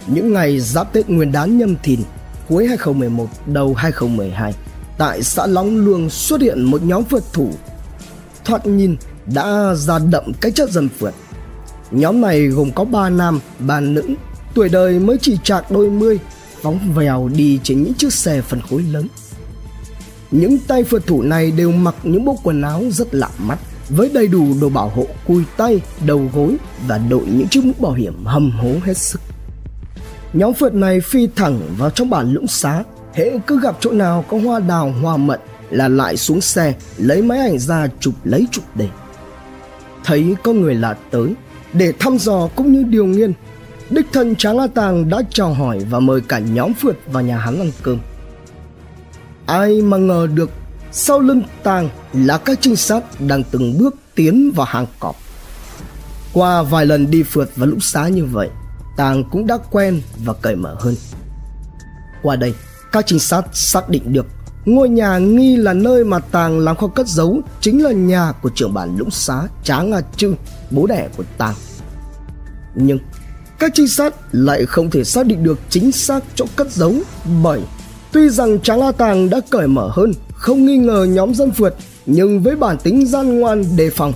Những 0.06 0.32
ngày 0.32 0.60
giáp 0.60 0.92
Tết 0.92 1.08
Nguyên 1.08 1.32
đán 1.32 1.58
nhâm 1.58 1.76
thìn 1.82 2.00
cuối 2.48 2.66
2011 2.66 3.26
đầu 3.46 3.74
2012, 3.74 4.54
tại 4.98 5.22
xã 5.22 5.46
Lóng 5.46 5.84
Luông 5.84 6.10
xuất 6.10 6.40
hiện 6.40 6.62
một 6.62 6.82
nhóm 6.82 7.02
vượt 7.10 7.24
thủ. 7.32 7.50
Thoạt 8.44 8.66
nhìn 8.66 8.96
đã 9.34 9.74
ra 9.74 9.98
đậm 9.98 10.32
cái 10.40 10.52
chất 10.52 10.70
dân 10.70 10.88
phượt. 10.98 11.14
Nhóm 11.90 12.20
này 12.20 12.46
gồm 12.46 12.70
có 12.70 12.84
3 12.84 13.10
nam, 13.10 13.40
3 13.58 13.80
nữ 13.80 14.02
tuổi 14.54 14.68
đời 14.68 14.98
mới 14.98 15.18
chỉ 15.20 15.38
chạc 15.44 15.70
đôi 15.70 15.90
mươi 15.90 16.18
phóng 16.62 16.78
vèo 16.94 17.30
đi 17.36 17.60
trên 17.62 17.82
những 17.82 17.94
chiếc 17.94 18.12
xe 18.12 18.40
phân 18.40 18.60
khối 18.70 18.82
lớn 18.82 19.08
những 20.30 20.58
tay 20.58 20.84
phượt 20.84 21.06
thủ 21.06 21.22
này 21.22 21.50
đều 21.50 21.72
mặc 21.72 21.94
những 22.02 22.24
bộ 22.24 22.38
quần 22.42 22.62
áo 22.62 22.82
rất 22.90 23.14
lạ 23.14 23.28
mắt 23.38 23.58
với 23.88 24.10
đầy 24.14 24.26
đủ 24.26 24.46
đồ 24.60 24.68
bảo 24.68 24.88
hộ 24.88 25.06
cùi 25.26 25.44
tay, 25.56 25.80
đầu 26.06 26.30
gối 26.34 26.56
và 26.86 26.98
đội 26.98 27.26
những 27.26 27.48
chiếc 27.48 27.64
mũ 27.64 27.72
bảo 27.78 27.92
hiểm 27.92 28.24
hầm 28.24 28.50
hố 28.50 28.70
hết 28.84 28.96
sức. 28.96 29.20
Nhóm 30.32 30.54
phượt 30.54 30.74
này 30.74 31.00
phi 31.00 31.28
thẳng 31.36 31.60
vào 31.78 31.90
trong 31.90 32.10
bản 32.10 32.32
lũng 32.32 32.46
xá, 32.46 32.84
hễ 33.14 33.38
cứ 33.46 33.60
gặp 33.60 33.76
chỗ 33.80 33.92
nào 33.92 34.24
có 34.28 34.38
hoa 34.38 34.60
đào 34.60 34.94
hoa 35.02 35.16
mận 35.16 35.40
là 35.70 35.88
lại 35.88 36.16
xuống 36.16 36.40
xe 36.40 36.74
lấy 36.96 37.22
máy 37.22 37.38
ảnh 37.38 37.58
ra 37.58 37.88
chụp 38.00 38.14
lấy 38.24 38.46
chụp 38.50 38.64
để. 38.74 38.88
Thấy 40.04 40.36
có 40.42 40.52
người 40.52 40.74
lạ 40.74 40.96
tới, 41.10 41.34
để 41.72 41.92
thăm 41.98 42.18
dò 42.18 42.48
cũng 42.56 42.72
như 42.72 42.82
điều 42.82 43.06
nghiên 43.06 43.32
đích 43.90 44.06
thân 44.12 44.36
Tráng 44.36 44.58
A 44.58 44.66
Tàng 44.66 45.08
đã 45.08 45.22
chào 45.30 45.54
hỏi 45.54 45.78
và 45.90 46.00
mời 46.00 46.20
cả 46.20 46.38
nhóm 46.38 46.74
phượt 46.74 46.96
vào 47.12 47.22
nhà 47.22 47.38
hắn 47.38 47.58
ăn 47.58 47.70
cơm. 47.82 47.98
Ai 49.46 49.82
mà 49.82 49.96
ngờ 49.96 50.28
được 50.34 50.50
sau 50.92 51.20
lưng 51.20 51.42
Tàng 51.62 51.88
là 52.12 52.38
các 52.38 52.58
trinh 52.60 52.76
sát 52.76 53.04
đang 53.20 53.42
từng 53.50 53.78
bước 53.78 53.94
tiến 54.14 54.52
vào 54.54 54.66
hàng 54.66 54.86
cọp. 55.00 55.16
Qua 56.32 56.62
vài 56.62 56.86
lần 56.86 57.10
đi 57.10 57.22
phượt 57.22 57.50
và 57.56 57.66
lũ 57.66 57.76
xá 57.80 58.08
như 58.08 58.24
vậy, 58.24 58.48
Tàng 58.96 59.24
cũng 59.30 59.46
đã 59.46 59.58
quen 59.70 60.02
và 60.24 60.32
cởi 60.32 60.56
mở 60.56 60.76
hơn. 60.80 60.94
Qua 62.22 62.36
đây, 62.36 62.54
các 62.92 63.06
trinh 63.06 63.18
sát 63.18 63.42
xác 63.52 63.88
định 63.88 64.12
được 64.12 64.26
ngôi 64.64 64.88
nhà 64.88 65.18
nghi 65.18 65.56
là 65.56 65.72
nơi 65.72 66.04
mà 66.04 66.18
Tàng 66.18 66.58
làm 66.58 66.76
kho 66.76 66.86
cất 66.86 67.08
giấu 67.08 67.40
chính 67.60 67.84
là 67.84 67.92
nhà 67.92 68.32
của 68.42 68.50
trưởng 68.54 68.74
bản 68.74 68.96
lũng 68.96 69.10
xá 69.10 69.42
Tráng 69.64 69.92
A 69.92 70.00
Trư, 70.16 70.34
bố 70.70 70.86
đẻ 70.86 71.08
của 71.16 71.24
Tàng. 71.38 71.54
Nhưng 72.74 72.98
các 73.58 73.72
trinh 73.74 73.88
sát 73.88 74.14
lại 74.32 74.66
không 74.66 74.90
thể 74.90 75.04
xác 75.04 75.26
định 75.26 75.44
được 75.44 75.58
chính 75.70 75.92
xác 75.92 76.24
chỗ 76.34 76.46
cất 76.56 76.72
giấu 76.72 76.94
bởi 77.42 77.60
tuy 78.14 78.28
rằng 78.28 78.60
Tráng 78.60 78.80
la 78.80 78.92
Tàng 78.92 79.30
đã 79.30 79.40
cởi 79.50 79.66
mở 79.66 79.90
hơn, 79.92 80.12
không 80.34 80.66
nghi 80.66 80.76
ngờ 80.76 81.06
nhóm 81.10 81.34
dân 81.34 81.50
phượt, 81.50 81.74
nhưng 82.06 82.42
với 82.42 82.56
bản 82.56 82.76
tính 82.82 83.06
gian 83.06 83.40
ngoan 83.40 83.76
đề 83.76 83.90
phòng 83.90 84.12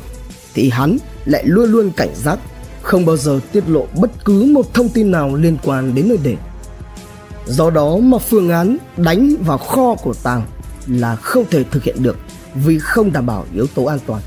thì 0.54 0.70
hắn 0.70 0.98
lại 1.24 1.42
luôn 1.46 1.70
luôn 1.70 1.90
cảnh 1.96 2.14
giác, 2.14 2.38
không 2.82 3.06
bao 3.06 3.16
giờ 3.16 3.40
tiết 3.52 3.68
lộ 3.68 3.86
bất 4.00 4.24
cứ 4.24 4.44
một 4.44 4.74
thông 4.74 4.88
tin 4.88 5.10
nào 5.10 5.36
liên 5.36 5.56
quan 5.64 5.94
đến 5.94 6.08
nơi 6.08 6.18
để. 6.22 6.36
Do 7.46 7.70
đó 7.70 7.96
mà 7.96 8.18
phương 8.18 8.50
án 8.50 8.76
đánh 8.96 9.34
vào 9.46 9.58
kho 9.58 9.94
của 9.94 10.14
Tàng 10.22 10.42
là 10.86 11.16
không 11.16 11.44
thể 11.50 11.64
thực 11.70 11.84
hiện 11.84 12.02
được 12.02 12.16
vì 12.54 12.78
không 12.78 13.12
đảm 13.12 13.26
bảo 13.26 13.44
yếu 13.54 13.66
tố 13.66 13.84
an 13.84 13.98
toàn. 14.06 14.22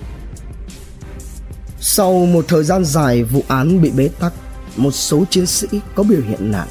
Sau 1.79 2.25
một 2.25 2.45
thời 2.47 2.63
gian 2.63 2.85
dài 2.85 3.23
vụ 3.23 3.43
án 3.47 3.81
bị 3.81 3.91
bế 3.91 4.09
tắc, 4.19 4.33
một 4.75 4.91
số 4.91 5.25
chiến 5.29 5.45
sĩ 5.45 5.67
có 5.95 6.03
biểu 6.03 6.21
hiện 6.21 6.51
nặng. 6.51 6.67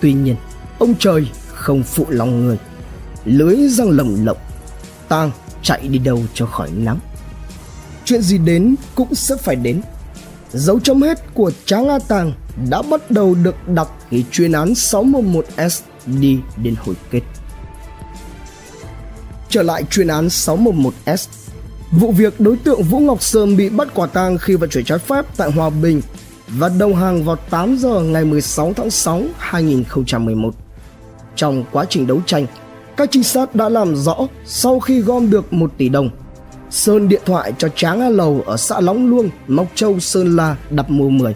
Tuy 0.00 0.12
nhiên, 0.12 0.36
ông 0.78 0.94
trời 0.98 1.30
không 1.54 1.82
phụ 1.82 2.06
lòng 2.08 2.46
người. 2.46 2.58
Lưới 3.24 3.56
răng 3.68 3.90
lồng 3.90 4.24
lộng, 4.24 4.38
tang 5.08 5.30
chạy 5.62 5.88
đi 5.88 5.98
đâu 5.98 6.22
cho 6.34 6.46
khỏi 6.46 6.70
nắng. 6.70 6.98
Chuyện 8.04 8.22
gì 8.22 8.38
đến 8.38 8.74
cũng 8.94 9.14
sẽ 9.14 9.36
phải 9.36 9.56
đến. 9.56 9.80
Dấu 10.52 10.80
chấm 10.80 11.02
hết 11.02 11.34
của 11.34 11.52
Tráng 11.64 11.88
A 11.88 11.98
Tàng 11.98 12.32
đã 12.70 12.82
bắt 12.82 13.10
đầu 13.10 13.34
được 13.34 13.68
đặt 13.68 13.88
khi 14.10 14.24
chuyên 14.30 14.52
án 14.52 14.72
611S 14.72 15.80
đi 16.06 16.38
đến 16.56 16.74
hồi 16.78 16.94
kết. 17.10 17.20
Trở 19.48 19.62
lại 19.62 19.84
chuyên 19.90 20.08
án 20.08 20.28
611S, 20.28 21.28
vụ 21.90 22.12
việc 22.12 22.40
đối 22.40 22.56
tượng 22.56 22.82
Vũ 22.82 22.98
Ngọc 22.98 23.22
Sơn 23.22 23.56
bị 23.56 23.68
bắt 23.68 23.88
quả 23.94 24.06
tang 24.06 24.38
khi 24.38 24.54
vận 24.54 24.70
chuyển 24.70 24.84
trái 24.84 24.98
phép 24.98 25.24
tại 25.36 25.50
Hòa 25.50 25.70
Bình 25.70 26.00
và 26.58 26.70
đầu 26.78 26.94
hàng 26.94 27.24
vào 27.24 27.36
8 27.36 27.76
giờ 27.76 28.00
ngày 28.00 28.24
16 28.24 28.72
tháng 28.76 28.90
6 28.90 29.22
2011. 29.38 30.54
Trong 31.36 31.64
quá 31.72 31.84
trình 31.88 32.06
đấu 32.06 32.20
tranh, 32.26 32.46
các 32.96 33.08
trinh 33.12 33.22
sát 33.22 33.54
đã 33.54 33.68
làm 33.68 33.96
rõ 33.96 34.16
sau 34.44 34.80
khi 34.80 35.00
gom 35.00 35.30
được 35.30 35.52
1 35.52 35.72
tỷ 35.76 35.88
đồng, 35.88 36.10
Sơn 36.70 37.08
điện 37.08 37.22
thoại 37.26 37.52
cho 37.58 37.68
Tráng 37.68 38.00
A 38.00 38.08
Lầu 38.08 38.42
ở 38.46 38.56
xã 38.56 38.80
Lóng 38.80 39.10
Luông, 39.10 39.30
Mộc 39.48 39.66
Châu, 39.74 40.00
Sơn 40.00 40.36
La 40.36 40.56
đặt 40.70 40.90
mua 40.90 41.08
10. 41.08 41.34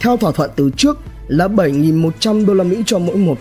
Theo 0.00 0.16
thỏa 0.16 0.32
thuận 0.32 0.50
từ 0.56 0.70
trước 0.76 0.98
là 1.28 1.48
7.100 1.48 2.46
đô 2.46 2.54
la 2.54 2.64
Mỹ 2.64 2.82
cho 2.86 2.98
mỗi 2.98 3.16
một. 3.16 3.38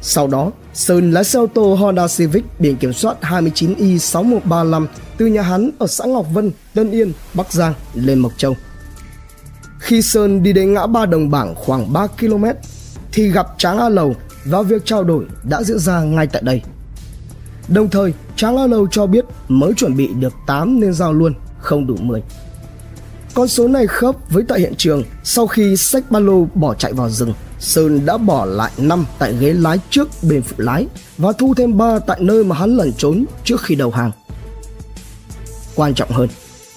Sau 0.00 0.26
đó, 0.26 0.50
Sơn 0.74 1.12
lái 1.12 1.24
xe 1.24 1.38
ô 1.38 1.46
tô 1.46 1.74
Honda 1.74 2.06
Civic 2.08 2.44
biển 2.58 2.76
kiểm 2.76 2.92
soát 2.92 3.16
29I6135 3.20 4.86
từ 5.16 5.26
nhà 5.26 5.42
hắn 5.42 5.70
ở 5.78 5.86
xã 5.86 6.04
Ngọc 6.04 6.26
Vân, 6.32 6.50
Tân 6.74 6.90
Yên, 6.90 7.12
Bắc 7.34 7.52
Giang 7.52 7.74
lên 7.94 8.18
Mộc 8.18 8.32
Châu. 8.36 8.56
Khi 9.82 10.02
Sơn 10.02 10.42
đi 10.42 10.52
đến 10.52 10.74
ngã 10.74 10.86
ba 10.86 11.06
đồng 11.06 11.30
bảng 11.30 11.54
khoảng 11.54 11.92
3 11.92 12.06
km 12.06 12.44
thì 13.12 13.30
gặp 13.30 13.46
Tráng 13.58 13.78
A 13.78 13.88
Lầu 13.88 14.16
và 14.44 14.62
việc 14.62 14.84
trao 14.84 15.04
đổi 15.04 15.24
đã 15.44 15.62
diễn 15.62 15.78
ra 15.78 16.00
ngay 16.00 16.26
tại 16.26 16.42
đây. 16.44 16.62
Đồng 17.68 17.88
thời, 17.88 18.12
Tráng 18.36 18.56
A 18.56 18.66
Lầu 18.66 18.86
cho 18.90 19.06
biết 19.06 19.24
mới 19.48 19.72
chuẩn 19.76 19.96
bị 19.96 20.08
được 20.20 20.32
8 20.46 20.80
nên 20.80 20.94
giao 20.94 21.12
luôn, 21.12 21.34
không 21.58 21.86
đủ 21.86 21.96
10. 21.96 22.22
Con 23.34 23.48
số 23.48 23.68
này 23.68 23.86
khớp 23.86 24.30
với 24.30 24.44
tại 24.48 24.60
hiện 24.60 24.74
trường 24.76 25.04
sau 25.24 25.46
khi 25.46 25.76
sách 25.76 26.10
ba 26.10 26.18
lô 26.18 26.46
bỏ 26.54 26.74
chạy 26.74 26.92
vào 26.92 27.10
rừng. 27.10 27.34
Sơn 27.58 28.06
đã 28.06 28.18
bỏ 28.18 28.44
lại 28.44 28.70
5 28.78 29.06
tại 29.18 29.36
ghế 29.40 29.52
lái 29.52 29.78
trước 29.90 30.08
bên 30.22 30.42
phụ 30.42 30.54
lái 30.58 30.86
và 31.18 31.32
thu 31.32 31.54
thêm 31.54 31.76
3 31.76 31.98
tại 31.98 32.18
nơi 32.20 32.44
mà 32.44 32.56
hắn 32.56 32.76
lẩn 32.76 32.92
trốn 32.92 33.24
trước 33.44 33.62
khi 33.62 33.74
đầu 33.74 33.90
hàng. 33.90 34.10
Quan 35.74 35.94
trọng 35.94 36.10
hơn, 36.10 36.28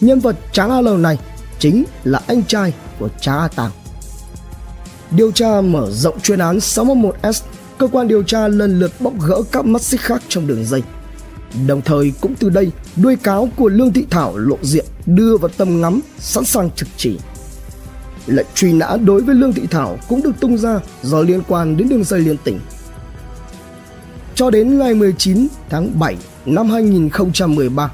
nhân 0.01 0.19
vật 0.19 0.35
Tráng 0.51 0.69
A 0.69 0.81
Lầu 0.81 0.97
này 0.97 1.17
chính 1.59 1.83
là 2.03 2.21
anh 2.27 2.43
trai 2.43 2.73
của 2.99 3.09
cha 3.21 3.37
A 3.37 3.47
Tàng. 3.47 3.71
Điều 5.11 5.31
tra 5.31 5.61
mở 5.61 5.91
rộng 5.91 6.19
chuyên 6.19 6.39
án 6.39 6.57
611S, 6.57 7.41
cơ 7.77 7.87
quan 7.87 8.07
điều 8.07 8.23
tra 8.23 8.47
lần 8.47 8.79
lượt 8.79 8.91
bóc 8.99 9.13
gỡ 9.27 9.41
các 9.51 9.65
mắt 9.65 9.81
xích 9.81 10.01
khác 10.01 10.21
trong 10.29 10.47
đường 10.47 10.65
dây. 10.65 10.83
Đồng 11.67 11.81
thời 11.81 12.13
cũng 12.21 12.35
từ 12.35 12.49
đây, 12.49 12.71
đuôi 12.95 13.15
cáo 13.15 13.49
của 13.55 13.69
Lương 13.69 13.93
Thị 13.93 14.05
Thảo 14.09 14.37
lộ 14.37 14.57
diện 14.61 14.85
đưa 15.05 15.37
vào 15.37 15.49
tầm 15.57 15.81
ngắm, 15.81 16.01
sẵn 16.19 16.45
sàng 16.45 16.69
trực 16.71 16.87
chỉ. 16.97 17.19
Lệnh 18.27 18.47
truy 18.55 18.73
nã 18.73 18.97
đối 19.03 19.21
với 19.21 19.35
Lương 19.35 19.53
Thị 19.53 19.67
Thảo 19.71 19.97
cũng 20.09 20.21
được 20.21 20.31
tung 20.39 20.57
ra 20.57 20.79
do 21.03 21.21
liên 21.21 21.41
quan 21.47 21.77
đến 21.77 21.89
đường 21.89 22.03
dây 22.03 22.19
liên 22.19 22.37
tỉnh. 22.43 22.59
Cho 24.35 24.49
đến 24.49 24.79
ngày 24.79 24.93
19 24.93 25.47
tháng 25.69 25.99
7 25.99 26.15
năm 26.45 26.69
2013, 26.69 27.91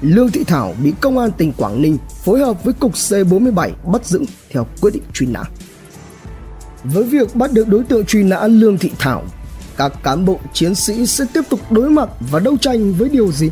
Lương 0.00 0.30
Thị 0.30 0.44
Thảo 0.44 0.74
bị 0.82 0.92
công 1.00 1.18
an 1.18 1.30
tỉnh 1.38 1.52
Quảng 1.52 1.82
Ninh 1.82 1.98
phối 2.24 2.40
hợp 2.40 2.64
với 2.64 2.74
cục 2.74 2.92
C47 2.92 3.70
bắt 3.84 4.06
giữ 4.06 4.20
theo 4.50 4.66
quyết 4.80 4.90
định 4.94 5.02
truy 5.12 5.26
nã. 5.26 5.42
Với 6.84 7.04
việc 7.04 7.36
bắt 7.36 7.52
được 7.52 7.68
đối 7.68 7.84
tượng 7.84 8.04
truy 8.04 8.22
nã 8.22 8.46
Lương 8.46 8.78
Thị 8.78 8.90
Thảo, 8.98 9.24
các 9.76 9.92
cán 10.02 10.24
bộ 10.24 10.40
chiến 10.52 10.74
sĩ 10.74 11.06
sẽ 11.06 11.24
tiếp 11.32 11.42
tục 11.48 11.60
đối 11.70 11.90
mặt 11.90 12.08
và 12.30 12.38
đấu 12.38 12.56
tranh 12.56 12.92
với 12.92 13.08
điều 13.08 13.32
gì? 13.32 13.50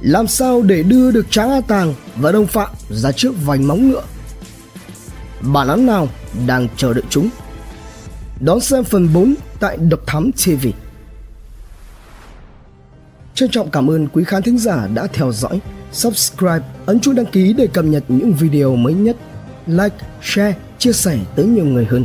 Làm 0.00 0.26
sao 0.26 0.62
để 0.62 0.82
đưa 0.82 1.10
được 1.10 1.30
Tráng 1.30 1.50
A 1.50 1.60
Tàng 1.60 1.94
và 2.16 2.32
đồng 2.32 2.46
phạm 2.46 2.70
ra 2.90 3.12
trước 3.12 3.34
vành 3.44 3.68
móng 3.68 3.88
ngựa? 3.88 4.02
Bản 5.40 5.68
án 5.68 5.86
nào 5.86 6.08
đang 6.46 6.68
chờ 6.76 6.92
đợi 6.92 7.04
chúng? 7.10 7.28
Đón 8.40 8.60
xem 8.60 8.84
phần 8.84 9.08
4 9.14 9.34
tại 9.60 9.76
Độc 9.76 10.00
Thám 10.06 10.30
TV. 10.32 10.66
Trân 13.36 13.50
trọng 13.50 13.70
cảm 13.70 13.90
ơn 13.90 14.08
quý 14.08 14.24
khán 14.24 14.42
thính 14.42 14.58
giả 14.58 14.88
đã 14.94 15.06
theo 15.06 15.32
dõi, 15.32 15.60
subscribe, 15.92 16.60
ấn 16.86 17.00
chuông 17.00 17.14
đăng 17.14 17.26
ký 17.26 17.52
để 17.52 17.66
cập 17.66 17.84
nhật 17.84 18.04
những 18.08 18.32
video 18.32 18.76
mới 18.76 18.94
nhất, 18.94 19.16
like, 19.66 19.96
share, 20.22 20.54
chia 20.78 20.92
sẻ 20.92 21.18
tới 21.36 21.46
nhiều 21.46 21.64
người 21.64 21.84
hơn. 21.84 22.04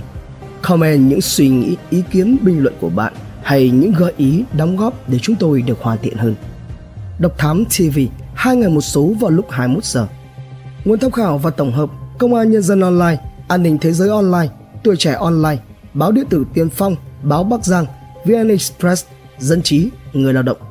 Comment 0.61 1.09
những 1.09 1.21
suy 1.21 1.49
nghĩ, 1.49 1.75
ý 1.89 2.03
kiến, 2.11 2.37
bình 2.41 2.63
luận 2.63 2.73
của 2.81 2.89
bạn 2.89 3.13
hay 3.43 3.69
những 3.69 3.93
gợi 3.97 4.13
ý, 4.17 4.43
đóng 4.57 4.77
góp 4.77 5.09
để 5.09 5.19
chúng 5.19 5.35
tôi 5.35 5.61
được 5.61 5.81
hoàn 5.81 5.97
thiện 5.97 6.17
hơn. 6.17 6.35
Độc 7.19 7.37
Thám 7.37 7.65
TV, 7.65 7.99
hai 8.33 8.55
ngày 8.55 8.69
một 8.69 8.81
số 8.81 9.13
vào 9.19 9.31
lúc 9.31 9.45
21 9.49 9.83
giờ. 9.83 10.07
Nguồn 10.85 10.99
tham 10.99 11.11
khảo 11.11 11.37
và 11.37 11.49
tổng 11.49 11.73
hợp 11.73 11.89
Công 12.17 12.33
an 12.33 12.51
Nhân 12.51 12.61
dân 12.61 12.81
Online, 12.81 13.17
An 13.47 13.63
ninh 13.63 13.77
Thế 13.77 13.91
giới 13.91 14.09
Online, 14.09 14.47
Tuổi 14.83 14.95
trẻ 14.97 15.13
Online, 15.13 15.57
Báo 15.93 16.11
điện 16.11 16.25
tử 16.29 16.45
Tiên 16.53 16.69
Phong, 16.69 16.95
Báo 17.23 17.43
Bắc 17.43 17.65
Giang, 17.65 17.85
VN 18.25 18.47
Express, 18.47 19.05
Dân 19.39 19.61
trí, 19.61 19.89
Người 20.13 20.33
lao 20.33 20.43
động 20.43 20.70